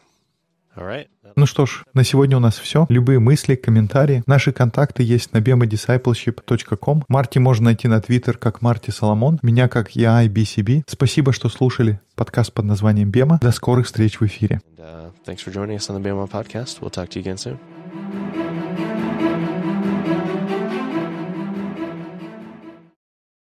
Ну 1.37 1.47
что 1.47 1.67
ж, 1.67 1.85
на 1.95 2.05
сегодня 2.05 2.37
у 2.37 2.41
нас 2.41 2.59
все. 2.59 2.87
Любые 2.89 3.19
мысли, 3.19 3.55
комментарии. 3.55 4.23
Наши 4.27 4.53
контакты 4.53 5.03
есть 5.03 5.33
на 5.33 5.39
bemadiscipleship.com. 5.39 7.05
Марти 7.09 7.39
можно 7.39 7.67
найти 7.67 7.89
на 7.89 8.01
Твиттер 8.01 8.39
как 8.39 8.63
Марти 8.63 8.91
Соломон. 8.91 9.39
Меня 9.43 9.69
как 9.69 9.95
EIBCB. 9.97 10.85
Спасибо, 10.87 11.33
что 11.33 11.49
слушали 11.49 12.01
подкаст 12.17 12.53
под 12.53 12.65
названием 12.65 13.11
Бема. 13.11 13.39
До 13.41 13.53
скорых 13.53 13.87
встреч 13.87 14.21
в 14.21 14.27
эфире. 14.27 14.61
And, 14.79 14.85
uh, 14.85 15.13
thanks 15.27 15.45
for 15.45 15.53
joining 15.53 15.77
us 15.77 15.89
on 15.89 15.97
the 15.97 16.03
Bema 16.03 16.27
podcast. 16.27 16.81
We'll 16.81 16.91
talk 16.91 17.09
to 17.11 17.21
you 17.21 17.23
again 17.23 17.37
soon. 17.37 18.48